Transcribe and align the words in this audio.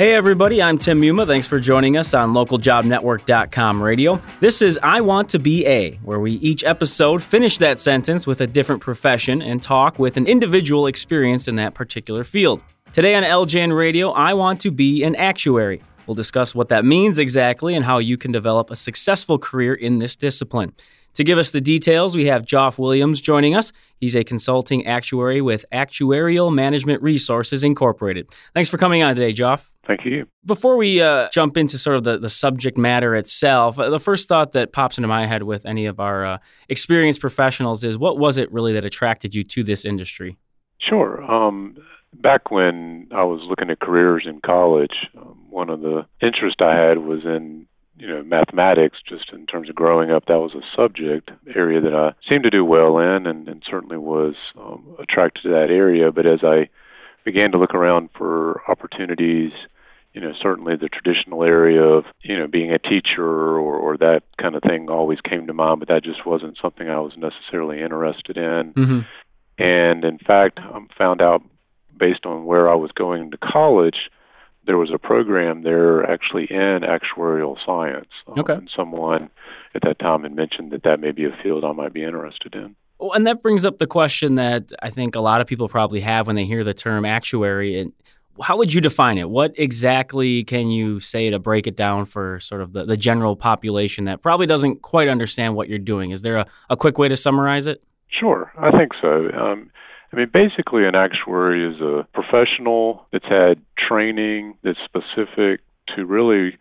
Hey, 0.00 0.14
everybody, 0.14 0.62
I'm 0.62 0.78
Tim 0.78 0.98
Muma. 0.98 1.26
Thanks 1.26 1.46
for 1.46 1.60
joining 1.60 1.98
us 1.98 2.14
on 2.14 2.32
localjobnetwork.com 2.32 3.82
radio. 3.82 4.18
This 4.40 4.62
is 4.62 4.78
I 4.82 5.02
Want 5.02 5.28
to 5.28 5.38
Be 5.38 5.66
A, 5.66 5.96
where 5.96 6.18
we 6.18 6.32
each 6.36 6.64
episode 6.64 7.22
finish 7.22 7.58
that 7.58 7.78
sentence 7.78 8.26
with 8.26 8.40
a 8.40 8.46
different 8.46 8.80
profession 8.80 9.42
and 9.42 9.60
talk 9.60 9.98
with 9.98 10.16
an 10.16 10.26
individual 10.26 10.86
experienced 10.86 11.48
in 11.48 11.56
that 11.56 11.74
particular 11.74 12.24
field. 12.24 12.62
Today 12.94 13.14
on 13.14 13.24
LJN 13.24 13.76
Radio, 13.76 14.10
I 14.12 14.32
want 14.32 14.62
to 14.62 14.70
be 14.70 15.04
an 15.04 15.16
actuary. 15.16 15.82
We'll 16.06 16.14
discuss 16.14 16.54
what 16.54 16.70
that 16.70 16.86
means 16.86 17.18
exactly 17.18 17.74
and 17.74 17.84
how 17.84 17.98
you 17.98 18.16
can 18.16 18.32
develop 18.32 18.70
a 18.70 18.76
successful 18.76 19.38
career 19.38 19.74
in 19.74 19.98
this 19.98 20.16
discipline. 20.16 20.72
To 21.14 21.24
give 21.24 21.38
us 21.38 21.50
the 21.50 21.60
details, 21.60 22.14
we 22.14 22.26
have 22.26 22.44
Joff 22.44 22.78
Williams 22.78 23.20
joining 23.20 23.54
us. 23.54 23.72
He's 23.96 24.14
a 24.14 24.24
consulting 24.24 24.86
actuary 24.86 25.40
with 25.40 25.64
Actuarial 25.72 26.54
Management 26.54 27.02
Resources 27.02 27.64
Incorporated. 27.64 28.28
Thanks 28.54 28.70
for 28.70 28.78
coming 28.78 29.02
on 29.02 29.16
today, 29.16 29.32
Joff. 29.32 29.70
Thank 29.86 30.04
you. 30.04 30.26
Before 30.44 30.76
we 30.76 31.00
uh, 31.00 31.28
jump 31.30 31.56
into 31.56 31.78
sort 31.78 31.96
of 31.96 32.04
the, 32.04 32.18
the 32.18 32.30
subject 32.30 32.78
matter 32.78 33.14
itself, 33.14 33.78
uh, 33.78 33.90
the 33.90 33.98
first 33.98 34.28
thought 34.28 34.52
that 34.52 34.72
pops 34.72 34.98
into 34.98 35.08
my 35.08 35.26
head 35.26 35.42
with 35.42 35.66
any 35.66 35.86
of 35.86 35.98
our 35.98 36.24
uh, 36.24 36.38
experienced 36.68 37.20
professionals 37.20 37.82
is 37.82 37.98
what 37.98 38.18
was 38.18 38.38
it 38.38 38.50
really 38.52 38.72
that 38.74 38.84
attracted 38.84 39.34
you 39.34 39.42
to 39.44 39.64
this 39.64 39.84
industry? 39.84 40.38
Sure. 40.78 41.22
Um, 41.24 41.76
back 42.14 42.50
when 42.50 43.08
I 43.10 43.24
was 43.24 43.40
looking 43.48 43.70
at 43.70 43.80
careers 43.80 44.24
in 44.26 44.40
college, 44.40 44.94
um, 45.16 45.46
one 45.50 45.70
of 45.70 45.80
the 45.80 46.06
interests 46.22 46.60
I 46.60 46.74
had 46.74 46.98
was 46.98 47.24
in 47.24 47.66
you 48.00 48.08
know 48.08 48.22
mathematics 48.22 48.98
just 49.06 49.30
in 49.32 49.46
terms 49.46 49.68
of 49.68 49.74
growing 49.74 50.10
up 50.10 50.24
that 50.26 50.38
was 50.38 50.54
a 50.54 50.64
subject 50.74 51.30
area 51.54 51.80
that 51.80 51.94
I 51.94 52.14
seemed 52.28 52.44
to 52.44 52.50
do 52.50 52.64
well 52.64 52.98
in 52.98 53.26
and, 53.26 53.46
and 53.46 53.62
certainly 53.70 53.98
was 53.98 54.34
um, 54.58 54.96
attracted 54.98 55.42
to 55.42 55.48
that 55.50 55.70
area 55.70 56.10
but 56.10 56.26
as 56.26 56.40
I 56.42 56.70
began 57.24 57.52
to 57.52 57.58
look 57.58 57.74
around 57.74 58.08
for 58.16 58.62
opportunities 58.68 59.52
you 60.14 60.20
know 60.20 60.32
certainly 60.42 60.76
the 60.76 60.88
traditional 60.88 61.44
area 61.44 61.82
of 61.82 62.04
you 62.22 62.38
know 62.38 62.46
being 62.46 62.72
a 62.72 62.78
teacher 62.78 63.22
or, 63.22 63.76
or 63.76 63.96
that 63.98 64.22
kind 64.40 64.56
of 64.56 64.62
thing 64.62 64.88
always 64.88 65.20
came 65.20 65.46
to 65.46 65.52
mind 65.52 65.80
but 65.80 65.88
that 65.88 66.02
just 66.02 66.24
wasn't 66.24 66.58
something 66.60 66.88
I 66.88 67.00
was 67.00 67.12
necessarily 67.18 67.82
interested 67.82 68.38
in 68.38 68.72
mm-hmm. 68.72 69.00
and 69.58 70.04
in 70.04 70.18
fact 70.18 70.58
I 70.58 70.78
found 70.96 71.20
out 71.20 71.42
based 71.94 72.24
on 72.24 72.46
where 72.46 72.68
I 72.70 72.76
was 72.76 72.90
going 72.92 73.30
to 73.32 73.36
college 73.36 74.08
there 74.70 74.78
was 74.78 74.92
a 74.94 74.98
program 74.98 75.64
there 75.64 76.08
actually 76.08 76.46
in 76.48 76.82
actuarial 76.82 77.56
science. 77.66 78.06
Um, 78.28 78.38
okay. 78.38 78.52
And 78.52 78.70
someone 78.76 79.28
at 79.74 79.82
that 79.82 79.98
time 79.98 80.22
had 80.22 80.32
mentioned 80.32 80.70
that 80.70 80.84
that 80.84 81.00
may 81.00 81.10
be 81.10 81.24
a 81.24 81.36
field 81.42 81.64
I 81.64 81.72
might 81.72 81.92
be 81.92 82.04
interested 82.04 82.54
in. 82.54 82.76
Well, 83.00 83.12
and 83.14 83.26
that 83.26 83.42
brings 83.42 83.64
up 83.64 83.78
the 83.78 83.88
question 83.88 84.36
that 84.36 84.70
I 84.80 84.90
think 84.90 85.16
a 85.16 85.20
lot 85.20 85.40
of 85.40 85.48
people 85.48 85.68
probably 85.68 86.02
have 86.02 86.28
when 86.28 86.36
they 86.36 86.44
hear 86.44 86.62
the 86.62 86.72
term 86.72 87.04
actuary. 87.04 87.80
And 87.80 87.92
how 88.40 88.58
would 88.58 88.72
you 88.72 88.80
define 88.80 89.18
it? 89.18 89.28
What 89.28 89.54
exactly 89.58 90.44
can 90.44 90.68
you 90.68 91.00
say 91.00 91.30
to 91.30 91.40
break 91.40 91.66
it 91.66 91.74
down 91.74 92.04
for 92.04 92.38
sort 92.38 92.60
of 92.60 92.72
the, 92.72 92.84
the 92.84 92.96
general 92.96 93.34
population 93.34 94.04
that 94.04 94.22
probably 94.22 94.46
doesn't 94.46 94.82
quite 94.82 95.08
understand 95.08 95.56
what 95.56 95.68
you're 95.68 95.80
doing? 95.80 96.12
Is 96.12 96.22
there 96.22 96.36
a, 96.36 96.46
a 96.68 96.76
quick 96.76 96.96
way 96.96 97.08
to 97.08 97.16
summarize 97.16 97.66
it? 97.66 97.82
Sure, 98.08 98.52
I 98.56 98.70
think 98.70 98.92
so. 99.02 99.30
Um, 99.36 99.72
I 100.12 100.16
mean, 100.16 100.30
basically, 100.32 100.86
an 100.86 100.94
actuary 100.96 101.72
is 101.72 101.80
a 101.80 102.06
professional 102.12 103.06
that's 103.12 103.28
had 103.28 103.62
training 103.78 104.56
that's 104.64 104.78
specific 104.84 105.60
to 105.94 106.04
really 106.04 106.58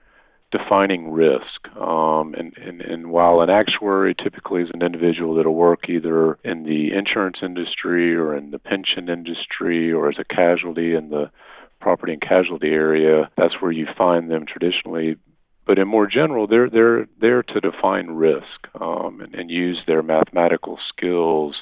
defining 0.52 1.12
risk. 1.12 1.68
Um, 1.76 2.34
and, 2.36 2.56
and, 2.58 2.82
and 2.82 3.12
while 3.12 3.42
an 3.42 3.50
actuary 3.50 4.16
typically 4.16 4.64
is 4.64 4.70
an 4.74 4.82
individual 4.82 5.36
that'll 5.36 5.54
work 5.54 5.90
either 5.90 6.38
in 6.44 6.64
the 6.64 6.92
insurance 6.96 7.38
industry 7.42 8.16
or 8.16 8.36
in 8.36 8.52
the 8.52 8.60
pension 8.60 9.10
industry 9.10 9.92
or 9.92 10.10
as 10.10 10.16
a 10.20 10.24
casualty 10.24 10.96
in 10.96 11.10
the 11.10 11.32
property 11.80 12.14
and 12.14 12.22
casualty 12.22 12.70
area, 12.70 13.30
that's 13.38 13.62
where 13.62 13.72
you 13.72 13.88
find 13.98 14.30
them 14.30 14.46
traditionally. 14.46 15.18
But 15.66 15.78
in 15.78 15.88
more 15.88 16.08
general, 16.08 16.48
they're 16.48 16.70
they're 16.70 17.08
there 17.22 17.44
to 17.44 17.62
define 17.62 18.08
risk 18.08 18.68
um, 18.80 19.22
and, 19.22 19.36
and 19.36 19.52
use 19.52 19.80
their 19.86 20.02
mathematical 20.02 20.80
skills 20.90 21.56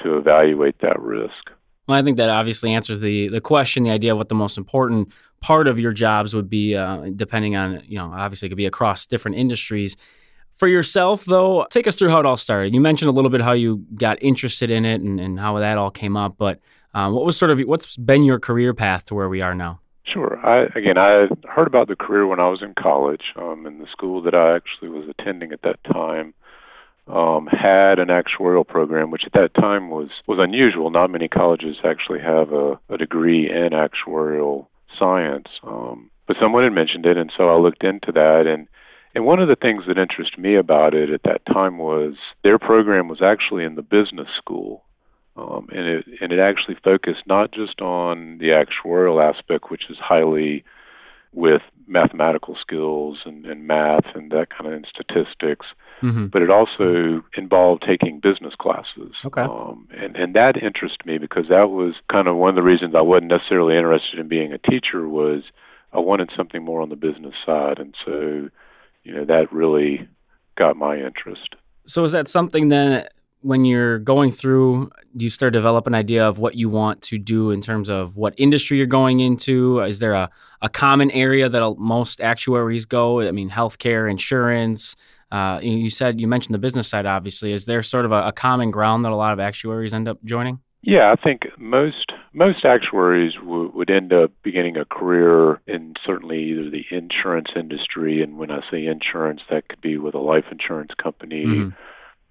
to 0.00 0.16
evaluate 0.16 0.76
that 0.80 1.00
risk. 1.00 1.50
Well, 1.86 1.98
I 1.98 2.02
think 2.02 2.18
that 2.18 2.28
obviously 2.28 2.74
answers 2.74 3.00
the 3.00 3.28
the 3.28 3.40
question, 3.40 3.82
the 3.82 3.90
idea 3.90 4.12
of 4.12 4.18
what 4.18 4.28
the 4.28 4.34
most 4.34 4.58
important 4.58 5.10
part 5.40 5.66
of 5.66 5.80
your 5.80 5.92
jobs 5.92 6.34
would 6.34 6.50
be, 6.50 6.76
uh, 6.76 7.10
depending 7.16 7.56
on 7.56 7.82
you 7.86 7.98
know, 7.98 8.12
obviously 8.12 8.46
it 8.46 8.50
could 8.50 8.58
be 8.58 8.66
across 8.66 9.06
different 9.06 9.36
industries. 9.38 9.96
For 10.52 10.68
yourself, 10.68 11.24
though, 11.24 11.66
take 11.70 11.86
us 11.86 11.94
through 11.94 12.10
how 12.10 12.18
it 12.18 12.26
all 12.26 12.36
started. 12.36 12.74
You 12.74 12.80
mentioned 12.80 13.08
a 13.08 13.12
little 13.12 13.30
bit 13.30 13.40
how 13.40 13.52
you 13.52 13.86
got 13.94 14.20
interested 14.20 14.70
in 14.70 14.84
it 14.84 15.00
and, 15.00 15.20
and 15.20 15.38
how 15.38 15.56
that 15.58 15.78
all 15.78 15.90
came 15.90 16.16
up, 16.16 16.34
but 16.36 16.58
um, 16.94 17.14
what 17.14 17.24
was 17.24 17.36
sort 17.36 17.50
of 17.52 17.60
what's 17.60 17.96
been 17.96 18.24
your 18.24 18.38
career 18.40 18.74
path 18.74 19.04
to 19.06 19.14
where 19.14 19.28
we 19.28 19.40
are 19.40 19.54
now? 19.54 19.80
Sure. 20.04 20.38
I 20.44 20.64
again, 20.78 20.98
I 20.98 21.28
heard 21.48 21.66
about 21.66 21.88
the 21.88 21.96
career 21.96 22.26
when 22.26 22.40
I 22.40 22.48
was 22.48 22.60
in 22.60 22.74
college, 22.74 23.32
um, 23.36 23.66
in 23.66 23.78
the 23.78 23.86
school 23.90 24.20
that 24.22 24.34
I 24.34 24.56
actually 24.56 24.88
was 24.90 25.08
attending 25.08 25.52
at 25.52 25.62
that 25.62 25.82
time 25.84 26.34
um, 27.08 27.46
had 27.46 27.98
an 27.98 28.08
actuarial 28.08 28.66
program, 28.66 29.10
which 29.10 29.24
at 29.24 29.32
that 29.32 29.54
time 29.54 29.90
was 29.90 30.08
was 30.26 30.38
unusual. 30.40 30.90
Not 30.90 31.10
many 31.10 31.28
colleges 31.28 31.76
actually 31.84 32.20
have 32.20 32.52
a, 32.52 32.78
a 32.88 32.98
degree 32.98 33.48
in 33.48 33.70
actuarial 33.70 34.66
science, 34.98 35.48
um, 35.62 36.10
but 36.26 36.36
someone 36.40 36.64
had 36.64 36.72
mentioned 36.72 37.06
it, 37.06 37.16
and 37.16 37.32
so 37.36 37.48
I 37.48 37.58
looked 37.58 37.82
into 37.84 38.12
that. 38.12 38.44
and 38.46 38.68
And 39.14 39.24
one 39.24 39.40
of 39.40 39.48
the 39.48 39.56
things 39.56 39.84
that 39.86 39.98
interested 39.98 40.38
me 40.38 40.56
about 40.56 40.94
it 40.94 41.10
at 41.10 41.22
that 41.22 41.46
time 41.46 41.78
was 41.78 42.14
their 42.42 42.58
program 42.58 43.08
was 43.08 43.22
actually 43.22 43.64
in 43.64 43.74
the 43.74 43.82
business 43.82 44.28
school, 44.36 44.84
um, 45.36 45.68
and 45.72 45.86
it 45.86 46.06
and 46.20 46.32
it 46.32 46.38
actually 46.38 46.76
focused 46.84 47.26
not 47.26 47.52
just 47.52 47.80
on 47.80 48.38
the 48.38 48.48
actuarial 48.48 49.22
aspect, 49.22 49.70
which 49.70 49.84
is 49.88 49.96
highly 49.98 50.64
with 51.32 51.62
mathematical 51.86 52.56
skills 52.60 53.18
and, 53.24 53.46
and 53.46 53.66
math 53.66 54.04
and 54.14 54.30
that 54.30 54.48
kind 54.50 54.66
of 54.66 54.72
and 54.72 54.86
statistics 54.90 55.66
mm-hmm. 56.02 56.26
but 56.26 56.42
it 56.42 56.50
also 56.50 57.22
involved 57.36 57.84
taking 57.86 58.20
business 58.20 58.54
classes. 58.58 59.12
Okay. 59.24 59.42
Um, 59.42 59.88
and, 59.96 60.16
and 60.16 60.34
that 60.34 60.56
interested 60.56 61.04
me 61.04 61.18
because 61.18 61.44
that 61.48 61.70
was 61.70 61.94
kind 62.10 62.28
of 62.28 62.36
one 62.36 62.50
of 62.50 62.56
the 62.56 62.62
reasons 62.62 62.94
I 62.94 63.00
wasn't 63.00 63.30
necessarily 63.30 63.76
interested 63.76 64.18
in 64.18 64.28
being 64.28 64.52
a 64.52 64.58
teacher 64.58 65.08
was 65.08 65.42
I 65.92 65.98
wanted 66.00 66.30
something 66.36 66.64
more 66.64 66.82
on 66.82 66.88
the 66.88 66.96
business 66.96 67.34
side. 67.46 67.78
And 67.78 67.94
so, 68.04 68.48
you 69.04 69.14
know, 69.14 69.24
that 69.24 69.52
really 69.52 70.08
got 70.56 70.76
my 70.76 70.96
interest. 70.96 71.54
So 71.86 72.04
is 72.04 72.12
that 72.12 72.28
something 72.28 72.68
then 72.68 73.06
when 73.40 73.64
you're 73.64 73.98
going 73.98 74.32
through, 74.32 74.90
you 75.14 75.30
start 75.30 75.52
to 75.52 75.58
develop 75.58 75.86
an 75.86 75.94
idea 75.94 76.28
of 76.28 76.38
what 76.38 76.56
you 76.56 76.68
want 76.68 77.02
to 77.02 77.18
do 77.18 77.50
in 77.50 77.60
terms 77.60 77.88
of 77.88 78.16
what 78.16 78.34
industry 78.36 78.76
you're 78.76 78.86
going 78.86 79.20
into? 79.20 79.80
Is 79.80 80.00
there 80.00 80.14
a, 80.14 80.28
a 80.60 80.68
common 80.68 81.10
area 81.12 81.48
that 81.48 81.74
most 81.78 82.20
actuaries 82.20 82.84
go? 82.84 83.20
I 83.20 83.30
mean, 83.30 83.50
healthcare, 83.50 84.10
insurance, 84.10 84.96
uh, 85.30 85.60
you 85.62 85.90
said 85.90 86.20
you 86.20 86.26
mentioned 86.26 86.54
the 86.54 86.58
business 86.58 86.88
side. 86.88 87.06
Obviously, 87.06 87.52
is 87.52 87.66
there 87.66 87.82
sort 87.82 88.04
of 88.04 88.12
a, 88.12 88.28
a 88.28 88.32
common 88.32 88.70
ground 88.70 89.04
that 89.04 89.12
a 89.12 89.16
lot 89.16 89.32
of 89.32 89.40
actuaries 89.40 89.92
end 89.92 90.08
up 90.08 90.22
joining? 90.24 90.60
Yeah, 90.82 91.12
I 91.12 91.16
think 91.22 91.42
most 91.58 92.12
most 92.32 92.64
actuaries 92.64 93.34
w- 93.34 93.72
would 93.74 93.90
end 93.90 94.12
up 94.12 94.30
beginning 94.42 94.76
a 94.76 94.84
career 94.84 95.60
in 95.66 95.94
certainly 96.06 96.38
either 96.38 96.70
the 96.70 96.84
insurance 96.90 97.48
industry, 97.56 98.22
and 98.22 98.38
when 98.38 98.50
I 98.50 98.60
say 98.70 98.86
insurance, 98.86 99.40
that 99.50 99.68
could 99.68 99.80
be 99.80 99.98
with 99.98 100.14
a 100.14 100.20
life 100.20 100.44
insurance 100.50 100.92
company, 101.02 101.44
mm-hmm. 101.44 101.70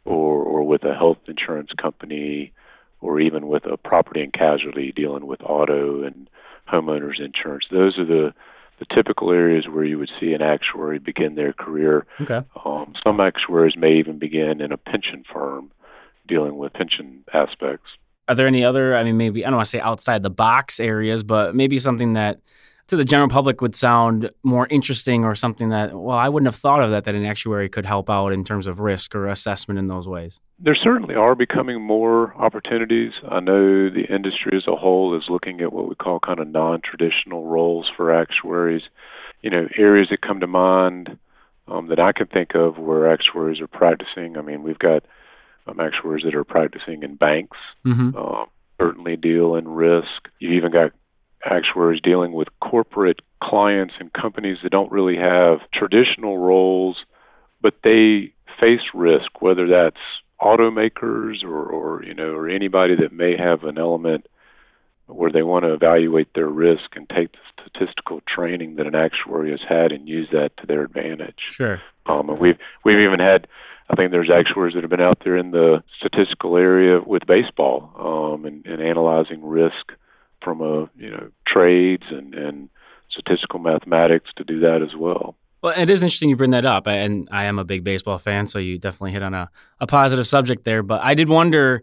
or 0.05 0.41
or 0.41 0.63
with 0.63 0.83
a 0.83 0.95
health 0.95 1.17
insurance 1.27 1.71
company, 1.79 2.53
or 3.01 3.19
even 3.19 3.47
with 3.47 3.65
a 3.65 3.77
property 3.77 4.21
and 4.21 4.33
casualty 4.33 4.91
dealing 4.91 5.27
with 5.27 5.41
auto 5.41 6.03
and 6.03 6.29
homeowners 6.71 7.19
insurance. 7.19 7.65
Those 7.69 7.97
are 7.99 8.05
the 8.05 8.33
the 8.79 8.85
typical 8.93 9.31
areas 9.31 9.65
where 9.67 9.83
you 9.83 9.97
would 9.97 10.11
see 10.19 10.33
an 10.33 10.41
actuary 10.41 10.99
begin 10.99 11.35
their 11.35 11.53
career. 11.53 12.05
Okay. 12.21 12.41
Um, 12.63 12.93
some 13.03 13.19
actuaries 13.19 13.75
may 13.75 13.93
even 13.93 14.19
begin 14.19 14.61
in 14.61 14.71
a 14.71 14.77
pension 14.77 15.23
firm 15.31 15.71
dealing 16.27 16.57
with 16.57 16.73
pension 16.73 17.23
aspects. 17.33 17.87
Are 18.27 18.35
there 18.35 18.47
any 18.47 18.63
other, 18.63 18.95
I 18.95 19.03
mean, 19.03 19.17
maybe, 19.17 19.45
I 19.45 19.49
don't 19.49 19.57
want 19.57 19.65
to 19.65 19.69
say 19.69 19.79
outside 19.79 20.21
the 20.21 20.29
box 20.29 20.79
areas, 20.79 21.23
but 21.23 21.55
maybe 21.55 21.79
something 21.79 22.13
that 22.13 22.41
to 22.87 22.95
the 22.95 23.03
general 23.03 23.27
public 23.27 23.61
would 23.61 23.75
sound 23.75 24.31
more 24.43 24.65
interesting 24.69 25.25
or 25.25 25.35
something 25.35 25.69
that, 25.69 25.93
well, 25.93 26.17
I 26.17 26.29
wouldn't 26.29 26.47
have 26.47 26.59
thought 26.59 26.81
of 26.81 26.91
that, 26.91 27.03
that 27.03 27.15
an 27.15 27.25
actuary 27.25 27.67
could 27.67 27.85
help 27.85 28.09
out 28.09 28.29
in 28.29 28.43
terms 28.45 28.65
of 28.65 28.79
risk 28.79 29.13
or 29.13 29.27
assessment 29.27 29.77
in 29.77 29.87
those 29.87 30.07
ways? 30.07 30.39
There 30.59 30.75
certainly 30.75 31.13
are 31.13 31.35
becoming 31.35 31.81
more 31.81 32.33
opportunities. 32.35 33.11
I 33.29 33.41
know 33.41 33.89
the 33.89 34.05
industry 34.09 34.55
as 34.55 34.67
a 34.67 34.75
whole 34.75 35.17
is 35.17 35.25
looking 35.29 35.59
at 35.61 35.73
what 35.73 35.89
we 35.89 35.95
call 35.95 36.19
kind 36.19 36.39
of 36.39 36.47
non 36.47 36.81
traditional 36.81 37.45
roles 37.45 37.91
for 37.95 38.13
actuaries. 38.13 38.83
You 39.41 39.49
know, 39.49 39.67
areas 39.77 40.07
that 40.09 40.21
come 40.21 40.39
to 40.39 40.47
mind 40.47 41.17
um, 41.67 41.87
that 41.87 41.99
I 41.99 42.13
can 42.13 42.27
think 42.27 42.55
of 42.55 42.77
where 42.77 43.11
actuaries 43.11 43.59
are 43.59 43.67
practicing. 43.67 44.37
I 44.37 44.41
mean, 44.41 44.63
we've 44.63 44.79
got 44.79 45.03
um, 45.67 45.79
actuaries 45.79 46.23
that 46.23 46.35
are 46.35 46.45
practicing 46.45 47.03
in 47.03 47.15
banks, 47.15 47.57
mm-hmm. 47.85 48.17
uh, 48.17 48.45
certainly 48.79 49.17
deal 49.17 49.55
in 49.55 49.67
risk. 49.67 50.29
You've 50.39 50.53
even 50.53 50.71
got 50.71 50.91
actuaries 51.45 52.01
dealing 52.01 52.33
with 52.33 52.47
corporate 52.59 53.19
clients 53.41 53.93
and 53.99 54.11
companies 54.13 54.57
that 54.63 54.71
don't 54.71 54.91
really 54.91 55.17
have 55.17 55.59
traditional 55.73 56.37
roles, 56.37 56.97
but 57.61 57.75
they 57.83 58.33
face 58.59 58.81
risk, 58.93 59.41
whether 59.41 59.67
that's 59.67 59.97
automakers 60.41 61.43
or, 61.43 61.65
or 61.65 62.03
you 62.03 62.13
know, 62.13 62.33
or 62.33 62.49
anybody 62.49 62.95
that 62.95 63.11
may 63.11 63.35
have 63.37 63.63
an 63.63 63.77
element 63.77 64.27
where 65.07 65.31
they 65.31 65.43
want 65.43 65.63
to 65.63 65.73
evaluate 65.73 66.33
their 66.33 66.47
risk 66.47 66.95
and 66.95 67.09
take 67.09 67.31
the 67.31 67.37
statistical 67.61 68.21
training 68.27 68.75
that 68.75 68.87
an 68.87 68.95
actuary 68.95 69.51
has 69.51 69.61
had 69.67 69.91
and 69.91 70.07
use 70.07 70.27
that 70.31 70.51
to 70.57 70.67
their 70.67 70.83
advantage. 70.83 71.39
Sure. 71.49 71.81
Um, 72.05 72.29
and 72.29 72.39
we've 72.39 72.57
we've 72.83 72.99
even 72.99 73.19
had 73.19 73.47
I 73.89 73.95
think 73.95 74.11
there's 74.11 74.29
actuaries 74.29 74.73
that 74.73 74.83
have 74.83 74.89
been 74.89 75.01
out 75.01 75.19
there 75.23 75.37
in 75.37 75.51
the 75.51 75.81
statistical 75.97 76.57
area 76.57 76.99
with 77.05 77.25
baseball 77.25 77.91
um, 77.97 78.45
and, 78.45 78.65
and 78.65 78.81
analyzing 78.81 79.45
risk 79.45 79.93
from 80.47 80.61
a 80.61 80.89
you 80.95 81.09
know 81.09 81.29
trades 81.45 82.03
and, 82.09 82.33
and 82.33 82.69
statistical 83.11 83.59
mathematics 83.59 84.29
to 84.37 84.45
do 84.45 84.61
that 84.61 84.81
as 84.81 84.95
well. 84.97 85.35
Well, 85.61 85.73
it 85.77 85.89
is 85.89 86.03
interesting 86.03 86.29
you 86.29 86.37
bring 86.37 86.51
that 86.51 86.63
up, 86.63 86.87
and 86.87 87.27
I 87.31 87.45
am 87.45 87.59
a 87.59 87.65
big 87.65 87.83
baseball 87.83 88.17
fan, 88.17 88.47
so 88.47 88.57
you 88.57 88.77
definitely 88.77 89.11
hit 89.11 89.23
on 89.23 89.33
a, 89.33 89.49
a 89.81 89.87
positive 89.87 90.25
subject 90.25 90.63
there. 90.63 90.83
But 90.83 91.01
I 91.03 91.15
did 91.15 91.27
wonder, 91.27 91.81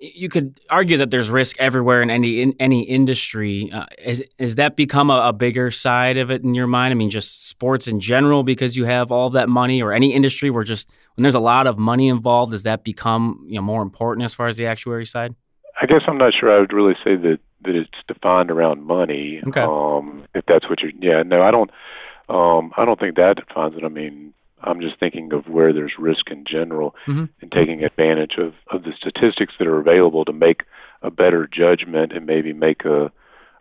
you 0.00 0.28
could 0.28 0.58
argue 0.70 0.96
that 0.96 1.12
there's 1.12 1.30
risk 1.30 1.56
everywhere 1.60 2.02
in 2.02 2.10
any 2.10 2.42
in 2.42 2.56
any 2.58 2.82
industry. 2.82 3.70
Uh, 3.70 3.86
is 4.04 4.24
is 4.38 4.56
that 4.56 4.74
become 4.74 5.08
a, 5.08 5.28
a, 5.28 5.32
bigger 5.32 5.70
side 5.70 6.18
of 6.18 6.32
it 6.32 6.42
in 6.42 6.54
your 6.54 6.66
mind? 6.66 6.90
I 6.90 6.96
mean, 6.96 7.10
just 7.10 7.46
sports 7.46 7.86
in 7.86 8.00
general, 8.00 8.42
because 8.42 8.76
you 8.76 8.86
have 8.86 9.12
all 9.12 9.30
that 9.30 9.48
money, 9.48 9.80
or 9.80 9.92
any 9.92 10.12
industry 10.12 10.50
where 10.50 10.64
just 10.64 10.90
when 11.14 11.22
there's 11.22 11.36
a 11.36 11.40
lot 11.40 11.68
of 11.68 11.78
money 11.78 12.08
involved, 12.08 12.50
does 12.50 12.64
that 12.64 12.82
become 12.82 13.44
you 13.46 13.54
know 13.54 13.62
more 13.62 13.82
important 13.82 14.24
as 14.24 14.34
far 14.34 14.48
as 14.48 14.56
the 14.56 14.66
actuary 14.66 15.06
side? 15.06 15.36
I 15.80 15.86
guess 15.86 16.00
I'm 16.08 16.18
not 16.18 16.32
sure. 16.38 16.52
I 16.52 16.58
would 16.58 16.72
really 16.72 16.96
say 17.04 17.14
that 17.14 17.38
that 17.64 17.74
it's 17.74 17.90
defined 18.08 18.50
around 18.50 18.84
money. 18.84 19.40
Okay. 19.46 19.60
Um, 19.60 20.24
if 20.34 20.44
that's 20.46 20.68
what 20.68 20.80
you're, 20.80 20.92
yeah, 21.00 21.22
no, 21.22 21.42
I 21.42 21.50
don't. 21.50 21.70
Um, 22.28 22.72
I 22.76 22.84
don't 22.84 23.00
think 23.00 23.16
that 23.16 23.36
defines 23.44 23.76
it. 23.76 23.84
I 23.84 23.88
mean, 23.88 24.32
I'm 24.62 24.80
just 24.80 25.00
thinking 25.00 25.32
of 25.32 25.48
where 25.48 25.72
there's 25.72 25.94
risk 25.98 26.30
in 26.30 26.44
general 26.44 26.94
mm-hmm. 27.06 27.24
and 27.40 27.52
taking 27.52 27.82
advantage 27.82 28.34
of, 28.38 28.54
of 28.70 28.84
the 28.84 28.92
statistics 28.96 29.54
that 29.58 29.66
are 29.66 29.80
available 29.80 30.24
to 30.24 30.32
make 30.32 30.62
a 31.02 31.10
better 31.10 31.48
judgment 31.52 32.12
and 32.12 32.26
maybe 32.26 32.52
make 32.52 32.84
a, 32.84 33.10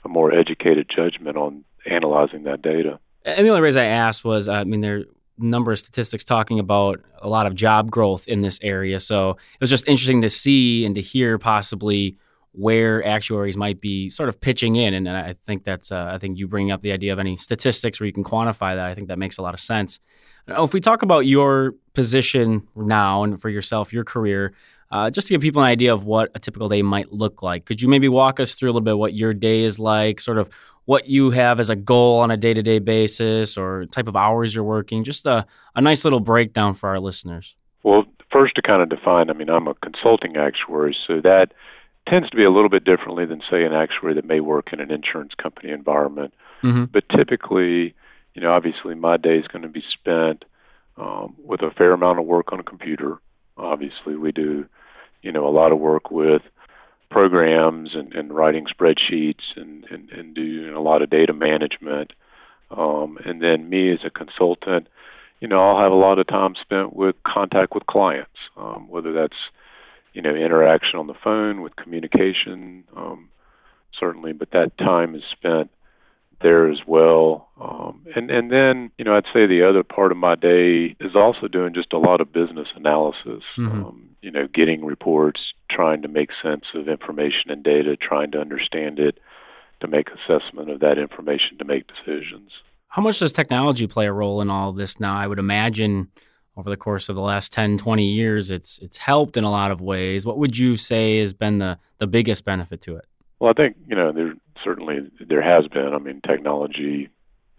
a 0.03 0.09
more 0.09 0.33
educated 0.33 0.87
judgment 0.93 1.37
on 1.37 1.63
analyzing 1.89 2.43
that 2.43 2.61
data. 2.61 2.99
And 3.25 3.45
the 3.45 3.49
only 3.49 3.61
reason 3.61 3.81
I 3.81 3.85
asked 3.85 4.23
was, 4.23 4.47
I 4.47 4.63
mean, 4.65 4.81
there 4.81 4.97
are 4.97 4.99
a 5.01 5.05
number 5.37 5.71
of 5.71 5.79
statistics 5.79 6.23
talking 6.23 6.59
about 6.59 7.01
a 7.21 7.29
lot 7.29 7.45
of 7.47 7.55
job 7.55 7.89
growth 7.89 8.27
in 8.27 8.41
this 8.41 8.59
area. 8.61 8.99
So 8.99 9.31
it 9.31 9.61
was 9.61 9.69
just 9.69 9.87
interesting 9.87 10.21
to 10.21 10.29
see 10.29 10.85
and 10.85 10.95
to 10.95 11.01
hear 11.01 11.37
possibly 11.37 12.17
where 12.59 13.05
actuaries 13.07 13.55
might 13.55 13.79
be 13.79 14.09
sort 14.09 14.27
of 14.27 14.41
pitching 14.41 14.75
in. 14.75 14.93
And 14.93 15.07
I 15.07 15.35
think 15.47 15.63
that's, 15.63 15.93
uh, 15.93 16.11
I 16.13 16.17
think 16.17 16.37
you 16.37 16.45
bring 16.45 16.71
up 16.71 16.81
the 16.81 16.91
idea 16.91 17.13
of 17.13 17.19
any 17.19 17.37
statistics 17.37 18.01
where 18.01 18.07
you 18.07 18.11
can 18.11 18.25
quantify 18.25 18.75
that. 18.75 18.85
I 18.85 18.93
think 18.93 19.07
that 19.07 19.17
makes 19.17 19.37
a 19.37 19.41
lot 19.41 19.53
of 19.53 19.61
sense. 19.61 19.97
Now, 20.45 20.65
if 20.65 20.73
we 20.73 20.81
talk 20.81 21.01
about 21.01 21.25
your 21.25 21.75
position 21.93 22.67
now 22.75 23.23
and 23.23 23.41
for 23.41 23.47
yourself, 23.47 23.93
your 23.93 24.03
career, 24.03 24.51
uh, 24.91 25.09
just 25.09 25.27
to 25.27 25.33
give 25.33 25.41
people 25.41 25.61
an 25.61 25.69
idea 25.69 25.93
of 25.93 26.03
what 26.03 26.31
a 26.35 26.39
typical 26.39 26.67
day 26.67 26.81
might 26.81 27.13
look 27.13 27.41
like, 27.41 27.63
could 27.63 27.81
you 27.81 27.87
maybe 27.87 28.09
walk 28.09 28.41
us 28.41 28.53
through 28.53 28.67
a 28.67 28.73
little 28.73 28.81
bit 28.81 28.97
what 28.97 29.13
your 29.13 29.33
day 29.33 29.61
is 29.61 29.79
like, 29.79 30.19
sort 30.19 30.37
of 30.37 30.49
what 30.83 31.07
you 31.07 31.29
have 31.29 31.61
as 31.61 31.69
a 31.69 31.77
goal 31.77 32.19
on 32.19 32.29
a 32.29 32.35
day 32.35 32.53
to 32.53 32.61
day 32.61 32.79
basis 32.79 33.57
or 33.57 33.85
type 33.85 34.09
of 34.09 34.17
hours 34.17 34.53
you're 34.53 34.65
working? 34.65 35.05
Just 35.05 35.25
a, 35.25 35.45
a 35.75 35.81
nice 35.81 36.03
little 36.03 36.19
breakdown 36.19 36.73
for 36.73 36.89
our 36.89 36.99
listeners. 36.99 37.55
Well, 37.83 38.03
first 38.33 38.55
to 38.55 38.61
kind 38.61 38.81
of 38.81 38.89
define, 38.89 39.29
I 39.29 39.33
mean, 39.33 39.49
I'm 39.49 39.67
a 39.67 39.75
consulting 39.75 40.35
actuary, 40.35 40.97
so 41.07 41.21
that 41.21 41.53
tends 42.09 42.29
to 42.29 42.35
be 42.35 42.43
a 42.43 42.51
little 42.51 42.69
bit 42.69 42.83
differently 42.83 43.25
than, 43.25 43.41
say, 43.49 43.63
an 43.63 43.73
actuary 43.73 44.13
that 44.15 44.25
may 44.25 44.39
work 44.39 44.73
in 44.73 44.79
an 44.79 44.91
insurance 44.91 45.33
company 45.41 45.71
environment. 45.71 46.33
Mm-hmm. 46.63 46.85
But 46.85 47.03
typically, 47.15 47.93
you 48.33 48.41
know, 48.41 48.51
obviously 48.51 48.95
my 48.95 49.17
day 49.17 49.37
is 49.37 49.47
going 49.47 49.61
to 49.61 49.69
be 49.69 49.83
spent 49.93 50.45
um, 50.97 51.35
with 51.43 51.61
a 51.61 51.71
fair 51.71 51.93
amount 51.93 52.19
of 52.19 52.25
work 52.25 52.51
on 52.51 52.59
a 52.59 52.63
computer. 52.63 53.19
Obviously, 53.57 54.15
we 54.15 54.31
do, 54.31 54.65
you 55.21 55.31
know, 55.31 55.47
a 55.47 55.51
lot 55.51 55.71
of 55.71 55.79
work 55.79 56.11
with 56.11 56.41
programs 57.09 57.91
and, 57.93 58.13
and 58.13 58.33
writing 58.33 58.65
spreadsheets 58.65 59.55
and, 59.55 59.85
and, 59.89 60.09
and 60.11 60.35
doing 60.35 60.73
a 60.73 60.81
lot 60.81 61.01
of 61.01 61.09
data 61.09 61.33
management. 61.33 62.11
Um, 62.71 63.17
and 63.25 63.41
then 63.41 63.69
me 63.69 63.91
as 63.91 63.99
a 64.05 64.09
consultant, 64.09 64.87
you 65.39 65.47
know, 65.47 65.59
I'll 65.59 65.81
have 65.81 65.91
a 65.91 65.95
lot 65.95 66.19
of 66.19 66.27
time 66.27 66.53
spent 66.61 66.95
with 66.95 67.15
contact 67.25 67.73
with 67.73 67.87
clients, 67.87 68.37
um, 68.57 68.87
whether 68.89 69.11
that's 69.11 69.33
you 70.19 70.23
know, 70.23 70.35
interaction 70.35 70.99
on 70.99 71.07
the 71.07 71.13
phone 71.13 71.61
with 71.61 71.77
communication, 71.77 72.83
um, 72.93 73.29
certainly, 73.97 74.33
but 74.33 74.51
that 74.51 74.77
time 74.77 75.15
is 75.15 75.21
spent 75.31 75.71
there 76.41 76.69
as 76.69 76.79
well. 76.85 77.47
Um, 77.57 78.05
and 78.17 78.29
and 78.29 78.51
then 78.51 78.91
you 78.97 79.05
know, 79.05 79.15
I'd 79.15 79.23
say 79.33 79.47
the 79.47 79.65
other 79.69 79.81
part 79.81 80.11
of 80.11 80.17
my 80.17 80.35
day 80.35 80.97
is 80.99 81.15
also 81.15 81.47
doing 81.47 81.73
just 81.73 81.93
a 81.93 81.97
lot 81.97 82.19
of 82.19 82.33
business 82.33 82.67
analysis. 82.75 83.43
Mm-hmm. 83.57 83.85
Um, 83.85 84.09
you 84.21 84.29
know, 84.29 84.45
getting 84.53 84.83
reports, 84.83 85.39
trying 85.71 86.01
to 86.01 86.09
make 86.09 86.31
sense 86.43 86.65
of 86.75 86.89
information 86.89 87.49
and 87.49 87.63
data, 87.63 87.95
trying 87.95 88.31
to 88.31 88.39
understand 88.39 88.99
it, 88.99 89.19
to 89.79 89.87
make 89.87 90.09
assessment 90.09 90.69
of 90.69 90.81
that 90.81 90.97
information, 90.97 91.57
to 91.59 91.63
make 91.63 91.85
decisions. 91.87 92.51
How 92.89 93.01
much 93.01 93.19
does 93.19 93.31
technology 93.31 93.87
play 93.87 94.07
a 94.07 94.11
role 94.11 94.41
in 94.41 94.49
all 94.49 94.73
this 94.73 94.99
now? 94.99 95.15
I 95.15 95.27
would 95.27 95.39
imagine 95.39 96.09
over 96.59 96.69
the 96.69 96.77
course 96.77 97.09
of 97.09 97.15
the 97.15 97.21
last 97.21 97.53
10, 97.53 97.77
20 97.77 98.05
years, 98.05 98.51
it's 98.51 98.77
it's 98.79 98.97
helped 98.97 99.37
in 99.37 99.43
a 99.43 99.51
lot 99.51 99.71
of 99.71 99.79
ways. 99.81 100.25
What 100.25 100.37
would 100.37 100.57
you 100.57 100.75
say 100.77 101.19
has 101.19 101.33
been 101.33 101.59
the, 101.59 101.79
the 101.97 102.07
biggest 102.07 102.43
benefit 102.43 102.81
to 102.81 102.97
it? 102.97 103.05
Well, 103.39 103.49
I 103.49 103.53
think, 103.53 103.77
you 103.87 103.95
know, 103.95 104.11
there 104.11 104.33
certainly 104.63 105.09
there 105.25 105.41
has 105.41 105.67
been. 105.67 105.93
I 105.93 105.97
mean, 105.99 106.21
technology 106.27 107.09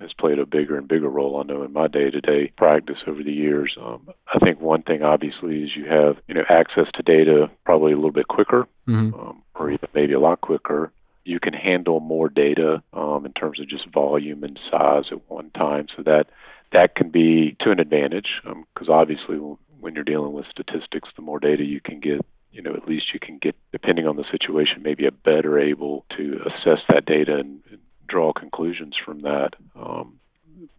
has 0.00 0.12
played 0.18 0.38
a 0.38 0.46
bigger 0.46 0.76
and 0.76 0.86
bigger 0.86 1.08
role. 1.08 1.40
I 1.40 1.42
know 1.42 1.62
in 1.62 1.72
my 1.72 1.86
day-to-day 1.86 2.52
practice 2.56 2.96
over 3.06 3.22
the 3.22 3.32
years. 3.32 3.76
Um, 3.80 4.08
I 4.32 4.38
think 4.38 4.60
one 4.60 4.82
thing 4.82 5.02
obviously 5.02 5.62
is 5.62 5.70
you 5.74 5.86
have 5.86 6.16
you 6.28 6.34
know 6.34 6.44
access 6.48 6.86
to 6.94 7.02
data 7.02 7.50
probably 7.64 7.92
a 7.92 7.96
little 7.96 8.12
bit 8.12 8.28
quicker, 8.28 8.66
mm-hmm. 8.86 9.18
um, 9.18 9.42
or 9.54 9.70
even 9.70 9.88
maybe 9.94 10.12
a 10.12 10.20
lot 10.20 10.40
quicker. 10.42 10.92
You 11.24 11.38
can 11.38 11.52
handle 11.52 12.00
more 12.00 12.28
data 12.28 12.82
um, 12.92 13.26
in 13.26 13.32
terms 13.32 13.60
of 13.60 13.68
just 13.68 13.90
volume 13.92 14.42
and 14.42 14.58
size 14.70 15.04
at 15.10 15.30
one 15.30 15.50
time, 15.50 15.86
so 15.96 16.02
that 16.02 16.26
that 16.72 16.94
can 16.94 17.10
be 17.10 17.56
to 17.60 17.70
an 17.70 17.80
advantage 17.80 18.28
because 18.42 18.88
um, 18.88 18.94
obviously 18.94 19.36
when 19.80 19.94
you're 19.94 20.04
dealing 20.04 20.32
with 20.32 20.46
statistics, 20.50 21.08
the 21.16 21.22
more 21.22 21.40
data 21.40 21.64
you 21.64 21.80
can 21.80 22.00
get, 22.00 22.24
you 22.52 22.62
know, 22.62 22.74
at 22.74 22.86
least 22.86 23.06
you 23.12 23.20
can 23.20 23.38
get, 23.38 23.56
depending 23.72 24.06
on 24.06 24.16
the 24.16 24.24
situation, 24.30 24.82
maybe 24.82 25.06
a 25.06 25.10
better 25.10 25.58
able 25.58 26.04
to 26.16 26.40
assess 26.46 26.80
that 26.88 27.06
data 27.06 27.36
and, 27.36 27.60
and 27.70 27.78
draw 28.08 28.32
conclusions 28.32 28.94
from 29.04 29.20
that. 29.20 29.50
Um, 29.74 30.20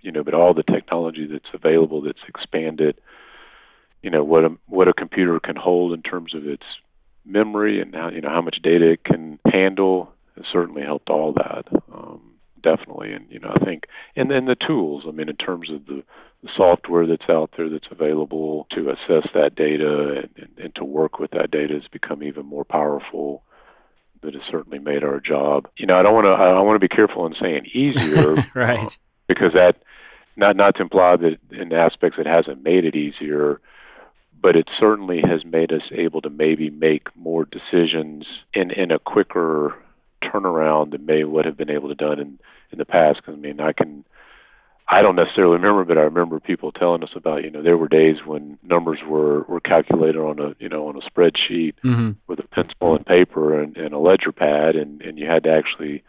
you 0.02 0.12
know, 0.12 0.24
but 0.24 0.34
all 0.34 0.54
the 0.54 0.64
technology 0.64 1.26
that's 1.26 1.54
available 1.54 2.02
that's 2.02 2.20
expanded, 2.28 3.00
you 4.02 4.10
know, 4.10 4.24
what 4.24 4.46
a 4.46 4.58
what 4.68 4.88
a 4.88 4.94
computer 4.94 5.40
can 5.40 5.56
hold 5.56 5.94
in 5.94 6.02
terms 6.02 6.36
of 6.36 6.48
its 6.48 6.64
memory 7.26 7.82
and 7.82 7.94
how 7.94 8.10
you 8.10 8.22
know 8.22 8.30
how 8.30 8.42
much 8.42 8.58
data 8.64 8.92
it 8.92 9.04
can 9.04 9.40
handle 9.46 10.12
has 10.36 10.46
certainly 10.52 10.82
helped 10.82 11.10
all 11.10 11.34
that. 11.34 11.66
Um, 11.94 12.31
definitely. 12.62 13.14
And 13.14 13.26
you 13.30 13.40
know, 13.40 13.52
I 13.54 13.64
think, 13.64 13.86
and 14.16 14.30
then 14.30 14.46
the 14.46 14.56
tools. 14.56 15.04
I 15.08 15.12
mean, 15.12 15.30
in 15.30 15.36
terms 15.36 15.70
of 15.70 15.86
the, 15.86 16.04
the 16.44 16.50
software 16.56 17.06
that's 17.06 17.30
out 17.30 17.52
there 17.58 17.70
that's 17.70 17.88
available 17.92 18.68
to 18.72 18.90
assess 18.90 19.28
that 19.34 19.56
data 19.56 20.24
and, 20.24 20.30
and, 20.38 20.66
and 20.66 20.76
to 20.76 20.84
work 20.84 21.20
with 21.20 21.32
that 21.32 21.52
data 21.52 21.74
has 21.74 21.88
become 21.92 22.24
even 22.24 22.46
more 22.46 22.66
powerful. 22.66 23.44
That 24.22 24.36
has 24.36 24.44
certainly 24.52 24.78
made 24.78 25.04
our 25.04 25.20
job. 25.20 25.68
You 25.78 25.88
know, 25.88 25.98
I 25.98 26.04
don't 26.04 26.14
want 26.14 26.26
to. 26.26 26.32
I 26.32 26.62
want 26.62 26.76
to 26.76 26.88
be 26.88 26.96
careful 26.96 27.26
in 27.26 27.34
saying 27.42 27.66
easier, 27.74 28.36
right? 28.54 28.86
Uh, 28.86 28.90
because 29.28 29.54
that 29.56 29.82
not 30.36 30.56
not 30.56 30.76
to 30.76 30.84
imply 30.84 31.16
that 31.16 31.38
in 31.52 31.74
aspects 31.74 32.20
it 32.20 32.28
hasn't 32.28 32.64
made 32.64 32.86
it 32.86 32.96
easier 32.96 33.60
but 34.42 34.56
it 34.56 34.68
certainly 34.80 35.22
has 35.22 35.46
made 35.46 35.72
us 35.72 35.84
able 35.92 36.22
to 36.22 36.30
maybe 36.30 36.70
make 36.70 37.16
more 37.16 37.46
decisions 37.46 38.26
in 38.54 38.72
in 38.72 38.92
a 38.92 39.00
quicker 39.00 39.76
turnaround 40.22 40.92
than 40.92 41.06
may 41.06 41.24
would 41.24 41.46
have 41.46 41.58
been 41.58 41.70
able 41.70 41.90
to 41.90 41.96
done 41.96 42.20
in 42.20 42.40
in 42.72 42.78
the 42.78 42.86
past. 42.86 43.24
Cause, 43.24 43.36
I 43.36 43.38
mean, 43.38 43.60
I 43.60 43.74
can. 43.74 44.06
I 44.94 45.02
don't 45.02 45.16
necessarily 45.16 45.54
remember, 45.54 45.86
but 45.86 45.98
I 45.98 46.02
remember 46.02 46.42
people 46.42 46.74
telling 46.74 47.02
us 47.02 47.12
about. 47.16 47.44
You 47.44 47.50
know, 47.50 47.64
there 47.64 47.78
were 47.78 47.88
days 47.88 48.18
when 48.26 48.58
numbers 48.64 49.00
were 49.08 49.44
were 49.44 49.62
calculated 49.62 50.20
on 50.20 50.40
a 50.40 50.56
you 50.60 50.70
know 50.70 50.88
on 50.88 50.96
a 50.96 51.10
spreadsheet 51.10 51.74
mm-hmm. 51.84 52.12
with 52.28 52.40
a 52.40 52.48
pencil 52.48 52.96
and 52.96 53.06
paper 53.06 53.62
and, 53.62 53.78
and 53.78 53.94
a 53.94 54.00
ledger 54.00 54.32
pad, 54.32 54.76
and 54.76 55.02
and 55.02 55.18
you 55.18 55.28
had 55.28 55.44
to 55.44 55.52
actually, 55.52 56.04